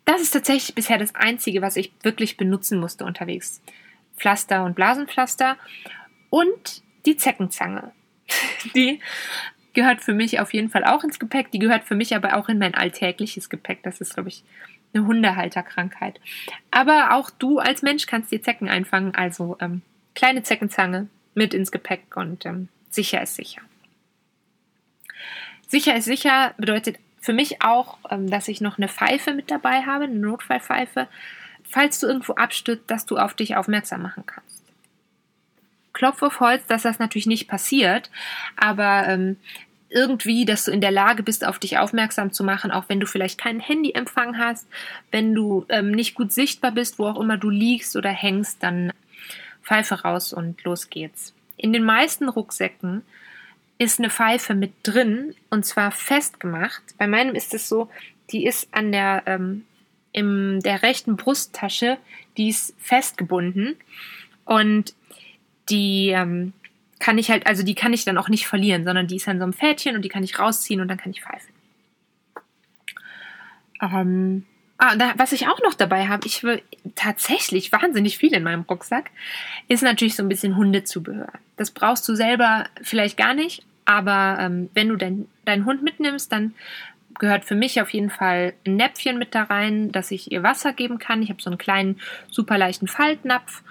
das 0.04 0.20
ist 0.20 0.30
tatsächlich 0.30 0.74
bisher 0.74 0.98
das 0.98 1.14
Einzige, 1.14 1.62
was 1.62 1.76
ich 1.76 1.92
wirklich 2.02 2.36
benutzen 2.36 2.78
musste 2.78 3.04
unterwegs. 3.04 3.60
Pflaster 4.16 4.64
und 4.64 4.74
Blasenpflaster 4.74 5.56
und 6.30 6.82
die 7.04 7.16
Zeckenzange. 7.16 7.92
Die 8.74 9.00
gehört 9.72 10.00
für 10.02 10.14
mich 10.14 10.40
auf 10.40 10.54
jeden 10.54 10.70
Fall 10.70 10.84
auch 10.84 11.04
ins 11.04 11.18
Gepäck. 11.18 11.50
Die 11.50 11.58
gehört 11.58 11.84
für 11.84 11.94
mich 11.94 12.14
aber 12.14 12.36
auch 12.36 12.48
in 12.48 12.58
mein 12.58 12.74
alltägliches 12.74 13.50
Gepäck. 13.50 13.82
Das 13.82 14.00
ist, 14.00 14.14
glaube 14.14 14.28
ich, 14.28 14.44
eine 14.94 15.06
Hundehalterkrankheit. 15.06 16.20
Aber 16.70 17.14
auch 17.14 17.30
du 17.30 17.58
als 17.58 17.82
Mensch 17.82 18.06
kannst 18.06 18.30
dir 18.30 18.42
Zecken 18.42 18.68
einfangen. 18.68 19.14
Also 19.14 19.56
ähm, 19.60 19.82
kleine 20.14 20.42
Zeckenzange 20.42 21.08
mit 21.34 21.52
ins 21.52 21.72
Gepäck 21.72 22.16
und 22.16 22.46
ähm, 22.46 22.68
sicher 22.90 23.22
ist 23.22 23.34
sicher. 23.34 23.60
Sicher 25.66 25.96
ist 25.96 26.04
sicher 26.04 26.54
bedeutet 26.56 26.98
für 27.20 27.32
mich 27.32 27.62
auch, 27.62 27.98
ähm, 28.10 28.30
dass 28.30 28.48
ich 28.48 28.60
noch 28.60 28.78
eine 28.78 28.88
Pfeife 28.88 29.34
mit 29.34 29.50
dabei 29.50 29.82
habe, 29.82 30.04
eine 30.04 30.14
Notfallpfeife, 30.14 31.08
falls 31.64 31.98
du 31.98 32.06
irgendwo 32.06 32.34
abstürzt, 32.34 32.90
dass 32.90 33.06
du 33.06 33.16
auf 33.16 33.34
dich 33.34 33.56
aufmerksam 33.56 34.02
machen 34.02 34.24
kannst. 34.26 34.53
Klopf 35.94 36.22
auf 36.22 36.40
Holz, 36.40 36.66
dass 36.66 36.82
das 36.82 36.98
natürlich 36.98 37.26
nicht 37.26 37.48
passiert, 37.48 38.10
aber 38.56 39.08
ähm, 39.08 39.36
irgendwie, 39.88 40.44
dass 40.44 40.64
du 40.64 40.72
in 40.72 40.80
der 40.80 40.90
Lage 40.90 41.22
bist, 41.22 41.46
auf 41.46 41.58
dich 41.58 41.78
aufmerksam 41.78 42.32
zu 42.32 42.42
machen, 42.42 42.72
auch 42.72 42.88
wenn 42.88 43.00
du 43.00 43.06
vielleicht 43.06 43.38
keinen 43.38 43.60
Handyempfang 43.60 44.36
hast, 44.36 44.66
wenn 45.12 45.34
du 45.34 45.64
ähm, 45.68 45.92
nicht 45.92 46.14
gut 46.16 46.32
sichtbar 46.32 46.72
bist, 46.72 46.98
wo 46.98 47.06
auch 47.06 47.20
immer 47.20 47.38
du 47.38 47.48
liegst 47.48 47.94
oder 47.96 48.10
hängst, 48.10 48.62
dann 48.62 48.92
Pfeife 49.62 50.02
raus 50.02 50.32
und 50.32 50.62
los 50.64 50.90
geht's. 50.90 51.32
In 51.56 51.72
den 51.72 51.84
meisten 51.84 52.28
Rucksäcken 52.28 53.02
ist 53.78 54.00
eine 54.00 54.10
Pfeife 54.10 54.54
mit 54.54 54.72
drin 54.82 55.34
und 55.50 55.64
zwar 55.64 55.92
festgemacht. 55.92 56.82
Bei 56.98 57.06
meinem 57.06 57.36
ist 57.36 57.54
es 57.54 57.68
so, 57.68 57.88
die 58.30 58.46
ist 58.46 58.68
an 58.72 58.90
der, 58.90 59.22
ähm, 59.26 59.64
in 60.12 60.60
der 60.60 60.82
rechten 60.82 61.16
Brusttasche, 61.16 61.98
die 62.36 62.48
ist 62.48 62.74
festgebunden 62.78 63.76
und 64.44 64.94
die 65.68 66.10
ähm, 66.10 66.52
kann 66.98 67.18
ich 67.18 67.30
halt, 67.30 67.46
also 67.46 67.62
die 67.62 67.74
kann 67.74 67.92
ich 67.92 68.04
dann 68.04 68.18
auch 68.18 68.28
nicht 68.28 68.46
verlieren, 68.46 68.84
sondern 68.84 69.06
die 69.06 69.16
ist 69.16 69.28
an 69.28 69.38
so 69.38 69.44
einem 69.44 69.52
Fädchen 69.52 69.96
und 69.96 70.02
die 70.02 70.08
kann 70.08 70.24
ich 70.24 70.38
rausziehen 70.38 70.80
und 70.80 70.88
dann 70.88 70.98
kann 70.98 71.12
ich 71.12 71.22
pfeifen. 71.22 71.54
Ähm, 73.82 74.46
ah, 74.78 74.96
da, 74.96 75.12
was 75.16 75.32
ich 75.32 75.48
auch 75.48 75.60
noch 75.62 75.74
dabei 75.74 76.08
habe, 76.08 76.26
ich 76.26 76.42
will 76.42 76.62
tatsächlich 76.94 77.72
wahnsinnig 77.72 78.18
viel 78.18 78.32
in 78.34 78.42
meinem 78.42 78.62
Rucksack, 78.62 79.10
ist 79.68 79.82
natürlich 79.82 80.16
so 80.16 80.22
ein 80.22 80.28
bisschen 80.28 80.56
Hundezubehör. 80.56 81.32
Das 81.56 81.70
brauchst 81.70 82.08
du 82.08 82.14
selber 82.14 82.66
vielleicht 82.82 83.16
gar 83.16 83.34
nicht, 83.34 83.64
aber 83.84 84.38
ähm, 84.40 84.70
wenn 84.74 84.88
du 84.88 84.96
deinen 84.96 85.28
dein 85.44 85.64
Hund 85.64 85.82
mitnimmst, 85.82 86.32
dann 86.32 86.54
gehört 87.18 87.44
für 87.44 87.54
mich 87.54 87.80
auf 87.80 87.90
jeden 87.90 88.10
Fall 88.10 88.54
ein 88.66 88.76
Näpfchen 88.76 89.18
mit 89.18 89.34
da 89.34 89.44
rein, 89.44 89.92
dass 89.92 90.10
ich 90.10 90.32
ihr 90.32 90.42
Wasser 90.42 90.72
geben 90.72 90.98
kann. 90.98 91.22
Ich 91.22 91.30
habe 91.30 91.40
so 91.40 91.50
einen 91.50 91.58
kleinen, 91.58 92.00
super 92.30 92.58
leichten 92.58 92.88
Faltnapf. 92.88 93.62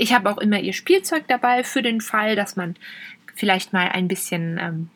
Ich 0.00 0.14
habe 0.14 0.30
auch 0.30 0.38
immer 0.38 0.58
ihr 0.58 0.72
Spielzeug 0.72 1.24
dabei 1.28 1.62
für 1.62 1.82
den 1.82 2.00
Fall, 2.00 2.34
dass 2.34 2.56
man 2.56 2.74
vielleicht 3.34 3.74
mal 3.74 3.90
ein 3.90 4.08
bisschen 4.08 4.58
ähm, 4.58 4.88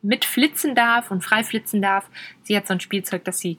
mitflitzen 0.00 0.74
darf 0.74 1.10
und 1.10 1.22
frei 1.22 1.44
flitzen 1.44 1.82
darf. 1.82 2.08
Sie 2.44 2.56
hat 2.56 2.66
so 2.66 2.72
ein 2.72 2.80
Spielzeug, 2.80 3.22
dass 3.24 3.38
sie, 3.38 3.58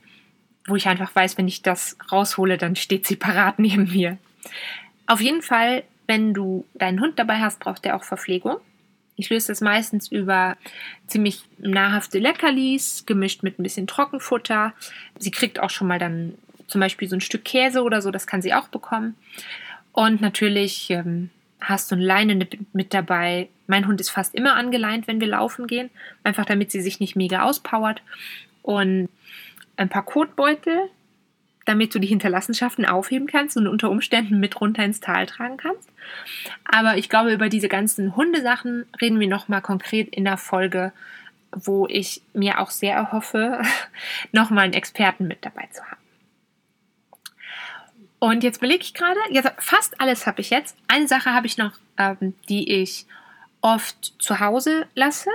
wo 0.65 0.75
ich 0.75 0.87
einfach 0.87 1.13
weiß, 1.13 1.37
wenn 1.37 1.47
ich 1.47 1.61
das 1.61 1.97
raushole, 2.11 2.57
dann 2.57 2.75
steht 2.75 3.05
sie 3.05 3.15
parat 3.15 3.59
neben 3.59 3.91
mir. 3.91 4.17
Auf 5.05 5.21
jeden 5.21 5.43
Fall, 5.43 5.83
wenn 6.07 6.33
du 6.33 6.65
deinen 6.73 6.99
Hund 6.99 7.19
dabei 7.19 7.37
hast, 7.41 7.59
braucht 7.59 7.85
er 7.85 7.95
auch 7.95 8.03
Verpflegung. 8.03 8.57
Ich 9.17 9.29
löse 9.29 9.49
das 9.49 9.61
meistens 9.61 10.11
über 10.11 10.57
ziemlich 11.05 11.43
nahrhafte 11.59 12.17
Leckerlis, 12.17 13.05
gemischt 13.05 13.43
mit 13.43 13.59
ein 13.59 13.63
bisschen 13.63 13.85
Trockenfutter. 13.85 14.73
Sie 15.19 15.29
kriegt 15.29 15.59
auch 15.59 15.69
schon 15.69 15.87
mal 15.87 15.99
dann 15.99 16.39
zum 16.65 16.81
Beispiel 16.81 17.07
so 17.07 17.17
ein 17.17 17.21
Stück 17.21 17.45
Käse 17.45 17.83
oder 17.83 18.01
so, 18.01 18.09
das 18.09 18.25
kann 18.25 18.41
sie 18.41 18.55
auch 18.55 18.69
bekommen. 18.69 19.15
Und 19.93 20.21
natürlich 20.21 20.89
ähm, 20.89 21.29
hast 21.59 21.91
du 21.91 21.95
eine 21.95 22.05
Leine 22.05 22.47
mit 22.73 22.93
dabei. 22.93 23.49
Mein 23.67 23.87
Hund 23.87 24.01
ist 24.01 24.09
fast 24.09 24.35
immer 24.35 24.55
angeleint, 24.55 25.07
wenn 25.07 25.21
wir 25.21 25.27
laufen 25.27 25.67
gehen, 25.67 25.89
einfach 26.23 26.45
damit 26.45 26.71
sie 26.71 26.81
sich 26.81 26.99
nicht 26.99 27.15
mega 27.15 27.43
auspowert. 27.43 28.01
Und 28.61 29.09
ein 29.77 29.89
paar 29.89 30.05
Kotbeutel, 30.05 30.89
damit 31.65 31.93
du 31.93 31.99
die 31.99 32.07
Hinterlassenschaften 32.07 32.85
aufheben 32.85 33.27
kannst 33.27 33.55
und 33.57 33.67
unter 33.67 33.89
Umständen 33.89 34.39
mit 34.39 34.59
runter 34.59 34.83
ins 34.83 34.99
Tal 34.99 35.25
tragen 35.25 35.57
kannst. 35.57 35.89
Aber 36.65 36.97
ich 36.97 37.09
glaube, 37.09 37.33
über 37.33 37.49
diese 37.49 37.69
ganzen 37.69 38.15
Hundesachen 38.15 38.85
reden 38.99 39.19
wir 39.19 39.27
nochmal 39.27 39.61
konkret 39.61 40.09
in 40.09 40.25
der 40.25 40.37
Folge, 40.37 40.91
wo 41.51 41.85
ich 41.87 42.21
mir 42.33 42.59
auch 42.59 42.71
sehr 42.71 42.95
erhoffe, 42.95 43.61
nochmal 44.31 44.65
einen 44.65 44.73
Experten 44.73 45.27
mit 45.27 45.45
dabei 45.45 45.67
zu 45.71 45.83
haben. 45.83 46.00
Und 48.23 48.43
jetzt 48.43 48.61
belege 48.61 48.83
ich 48.83 48.93
gerade, 48.93 49.19
jetzt, 49.31 49.51
fast 49.57 49.99
alles 49.99 50.27
habe 50.27 50.41
ich 50.41 50.51
jetzt. 50.51 50.77
Eine 50.87 51.07
Sache 51.07 51.33
habe 51.33 51.47
ich 51.47 51.57
noch, 51.57 51.71
ähm, 51.97 52.35
die 52.49 52.71
ich 52.71 53.07
oft 53.61 54.13
zu 54.19 54.39
Hause 54.39 54.85
lasse, 54.93 55.31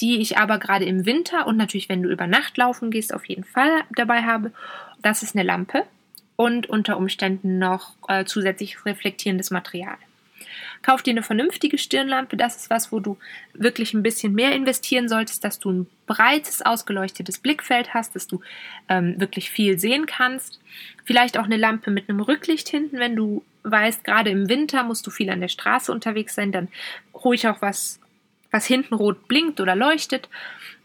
die 0.00 0.20
ich 0.20 0.38
aber 0.38 0.60
gerade 0.60 0.84
im 0.84 1.06
Winter 1.06 1.44
und 1.48 1.56
natürlich, 1.56 1.88
wenn 1.88 2.04
du 2.04 2.08
über 2.08 2.28
Nacht 2.28 2.56
laufen 2.56 2.92
gehst, 2.92 3.12
auf 3.12 3.24
jeden 3.24 3.42
Fall 3.42 3.82
dabei 3.96 4.22
habe. 4.22 4.52
Das 5.02 5.24
ist 5.24 5.34
eine 5.34 5.42
Lampe 5.42 5.84
und 6.36 6.68
unter 6.68 6.96
Umständen 6.96 7.58
noch 7.58 7.96
äh, 8.06 8.24
zusätzlich 8.26 8.86
reflektierendes 8.86 9.50
Material. 9.50 9.96
Kauf 10.82 11.02
dir 11.02 11.12
eine 11.12 11.22
vernünftige 11.22 11.78
Stirnlampe. 11.78 12.36
Das 12.36 12.56
ist 12.56 12.70
was, 12.70 12.92
wo 12.92 13.00
du 13.00 13.18
wirklich 13.54 13.94
ein 13.94 14.02
bisschen 14.02 14.34
mehr 14.34 14.52
investieren 14.52 15.08
solltest, 15.08 15.44
dass 15.44 15.58
du 15.58 15.70
ein 15.70 15.86
breites, 16.06 16.62
ausgeleuchtetes 16.62 17.38
Blickfeld 17.38 17.94
hast, 17.94 18.14
dass 18.14 18.26
du 18.26 18.40
ähm, 18.88 19.18
wirklich 19.18 19.50
viel 19.50 19.78
sehen 19.78 20.06
kannst. 20.06 20.60
Vielleicht 21.04 21.38
auch 21.38 21.44
eine 21.44 21.56
Lampe 21.56 21.90
mit 21.90 22.08
einem 22.08 22.20
Rücklicht 22.20 22.68
hinten, 22.68 22.98
wenn 22.98 23.16
du 23.16 23.44
weißt, 23.64 24.04
gerade 24.04 24.30
im 24.30 24.48
Winter 24.48 24.82
musst 24.82 25.06
du 25.06 25.10
viel 25.10 25.30
an 25.30 25.40
der 25.40 25.48
Straße 25.48 25.92
unterwegs 25.92 26.34
sein, 26.34 26.52
dann 26.52 26.68
ruhig 27.14 27.46
auch 27.46 27.62
was, 27.62 28.00
was 28.50 28.66
hinten 28.66 28.94
rot 28.94 29.28
blinkt 29.28 29.60
oder 29.60 29.76
leuchtet. 29.76 30.28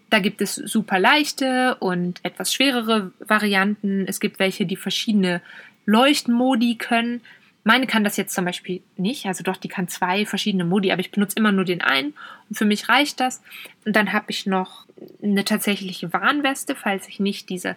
Da 0.10 0.20
gibt 0.20 0.42
es 0.42 0.56
super 0.56 1.00
leichte 1.00 1.76
und 1.76 2.20
etwas 2.24 2.54
schwerere 2.54 3.12
Varianten. 3.20 4.06
Es 4.08 4.20
gibt 4.20 4.40
welche, 4.40 4.66
die 4.66 4.78
verschiedene 4.78 5.42
Leuchtmodi 5.86 6.76
können. 6.76 7.22
Meine 7.68 7.86
kann 7.86 8.06
das 8.06 8.16
jetzt 8.16 8.34
zum 8.34 8.46
Beispiel 8.46 8.82
nicht. 8.96 9.26
Also 9.26 9.44
doch, 9.44 9.58
die 9.58 9.68
kann 9.68 9.90
zwei 9.90 10.26
verschiedene 10.26 10.64
Modi, 10.64 10.90
aber 10.94 11.02
ich 11.02 11.12
benutze 11.12 11.36
immer 11.36 11.52
nur 11.52 11.66
den 11.66 11.82
einen. 11.82 12.14
Und 12.48 12.58
für 12.58 12.64
mich 12.64 12.88
reicht 12.88 13.20
das. 13.20 13.42
Und 13.84 13.94
dann 13.94 14.14
habe 14.14 14.28
ich 14.30 14.46
noch 14.46 14.86
eine 15.22 15.44
tatsächliche 15.44 16.14
Warnweste, 16.14 16.76
falls 16.76 17.10
ich 17.10 17.20
nicht 17.20 17.50
diese 17.50 17.76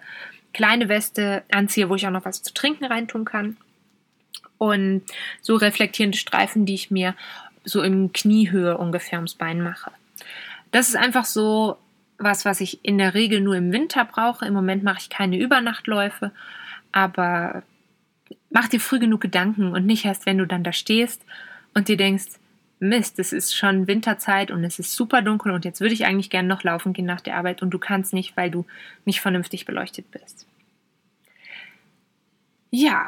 kleine 0.54 0.88
Weste 0.88 1.42
anziehe, 1.50 1.88
wo 1.88 1.96
ich 1.96 2.06
auch 2.06 2.12
noch 2.12 2.24
was 2.24 2.40
zu 2.40 2.54
trinken 2.54 2.84
reintun 2.84 3.24
kann. 3.24 3.56
Und 4.58 5.02
so 5.40 5.56
reflektierende 5.56 6.18
Streifen, 6.18 6.66
die 6.66 6.74
ich 6.74 6.92
mir 6.92 7.16
so 7.64 7.82
in 7.82 8.12
Kniehöhe 8.12 8.78
ungefähr 8.78 9.18
ums 9.18 9.34
Bein 9.34 9.60
mache. 9.60 9.90
Das 10.70 10.88
ist 10.88 10.96
einfach 10.96 11.24
so 11.24 11.78
was, 12.16 12.44
was 12.44 12.60
ich 12.60 12.78
in 12.84 12.96
der 12.96 13.14
Regel 13.14 13.40
nur 13.40 13.56
im 13.56 13.72
Winter 13.72 14.04
brauche. 14.04 14.46
Im 14.46 14.54
Moment 14.54 14.84
mache 14.84 14.98
ich 15.00 15.10
keine 15.10 15.36
Übernachtläufe, 15.36 16.30
aber 16.92 17.64
mach 18.50 18.68
dir 18.68 18.80
früh 18.80 18.98
genug 18.98 19.20
Gedanken 19.20 19.72
und 19.72 19.86
nicht 19.86 20.04
erst, 20.04 20.26
wenn 20.26 20.38
du 20.38 20.46
dann 20.46 20.64
da 20.64 20.72
stehst 20.72 21.24
und 21.74 21.88
dir 21.88 21.96
denkst, 21.96 22.38
Mist, 22.80 23.18
es 23.18 23.32
ist 23.32 23.54
schon 23.54 23.86
Winterzeit 23.86 24.50
und 24.50 24.64
es 24.64 24.78
ist 24.78 24.94
super 24.94 25.20
dunkel 25.20 25.52
und 25.52 25.66
jetzt 25.66 25.80
würde 25.80 25.92
ich 25.92 26.06
eigentlich 26.06 26.30
gerne 26.30 26.48
noch 26.48 26.62
laufen 26.62 26.94
gehen 26.94 27.04
nach 27.04 27.20
der 27.20 27.36
Arbeit 27.36 27.60
und 27.60 27.70
du 27.70 27.78
kannst 27.78 28.14
nicht, 28.14 28.36
weil 28.36 28.50
du 28.50 28.64
nicht 29.04 29.20
vernünftig 29.20 29.66
beleuchtet 29.66 30.10
bist. 30.10 30.46
Ja, 32.70 33.06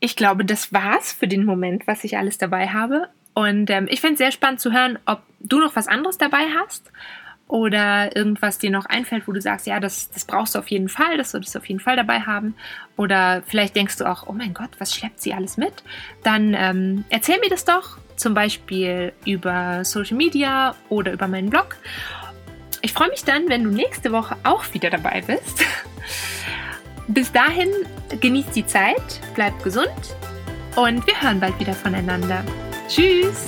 ich 0.00 0.16
glaube, 0.16 0.44
das 0.44 0.72
war's 0.72 1.12
für 1.12 1.28
den 1.28 1.46
Moment, 1.46 1.86
was 1.86 2.04
ich 2.04 2.18
alles 2.18 2.36
dabei 2.36 2.68
habe. 2.68 3.08
Und 3.32 3.70
ähm, 3.70 3.86
ich 3.88 4.00
fände 4.00 4.14
es 4.14 4.18
sehr 4.18 4.32
spannend 4.32 4.60
zu 4.60 4.72
hören, 4.72 4.98
ob 5.06 5.22
du 5.40 5.60
noch 5.60 5.76
was 5.76 5.88
anderes 5.88 6.18
dabei 6.18 6.46
hast 6.58 6.90
oder 7.48 8.16
irgendwas 8.16 8.58
dir 8.58 8.70
noch 8.70 8.86
einfällt, 8.86 9.28
wo 9.28 9.32
du 9.32 9.40
sagst, 9.40 9.66
ja, 9.66 9.78
das, 9.78 10.10
das 10.10 10.24
brauchst 10.24 10.54
du 10.54 10.58
auf 10.58 10.68
jeden 10.68 10.88
Fall, 10.88 11.16
das 11.16 11.30
solltest 11.30 11.54
du 11.54 11.60
auf 11.60 11.66
jeden 11.66 11.80
Fall 11.80 11.96
dabei 11.96 12.20
haben. 12.20 12.56
Oder 12.96 13.42
vielleicht 13.46 13.76
denkst 13.76 13.96
du 13.98 14.04
auch, 14.04 14.26
oh 14.26 14.32
mein 14.32 14.52
Gott, 14.52 14.70
was 14.78 14.94
schleppt 14.94 15.20
sie 15.20 15.32
alles 15.32 15.56
mit? 15.56 15.84
Dann 16.24 16.54
ähm, 16.54 17.04
erzähl 17.08 17.38
mir 17.38 17.48
das 17.48 17.64
doch, 17.64 17.98
zum 18.16 18.34
Beispiel 18.34 19.12
über 19.24 19.84
Social 19.84 20.16
Media 20.16 20.74
oder 20.88 21.12
über 21.12 21.28
meinen 21.28 21.50
Blog. 21.50 21.76
Ich 22.82 22.92
freue 22.92 23.10
mich 23.10 23.24
dann, 23.24 23.48
wenn 23.48 23.62
du 23.62 23.70
nächste 23.70 24.12
Woche 24.12 24.36
auch 24.42 24.64
wieder 24.74 24.90
dabei 24.90 25.22
bist. 25.26 25.64
Bis 27.08 27.30
dahin, 27.30 27.68
genießt 28.20 28.56
die 28.56 28.66
Zeit, 28.66 29.20
bleib 29.34 29.62
gesund 29.62 30.16
und 30.74 31.06
wir 31.06 31.20
hören 31.20 31.38
bald 31.38 31.58
wieder 31.60 31.74
voneinander. 31.74 32.44
Tschüss! 32.88 33.46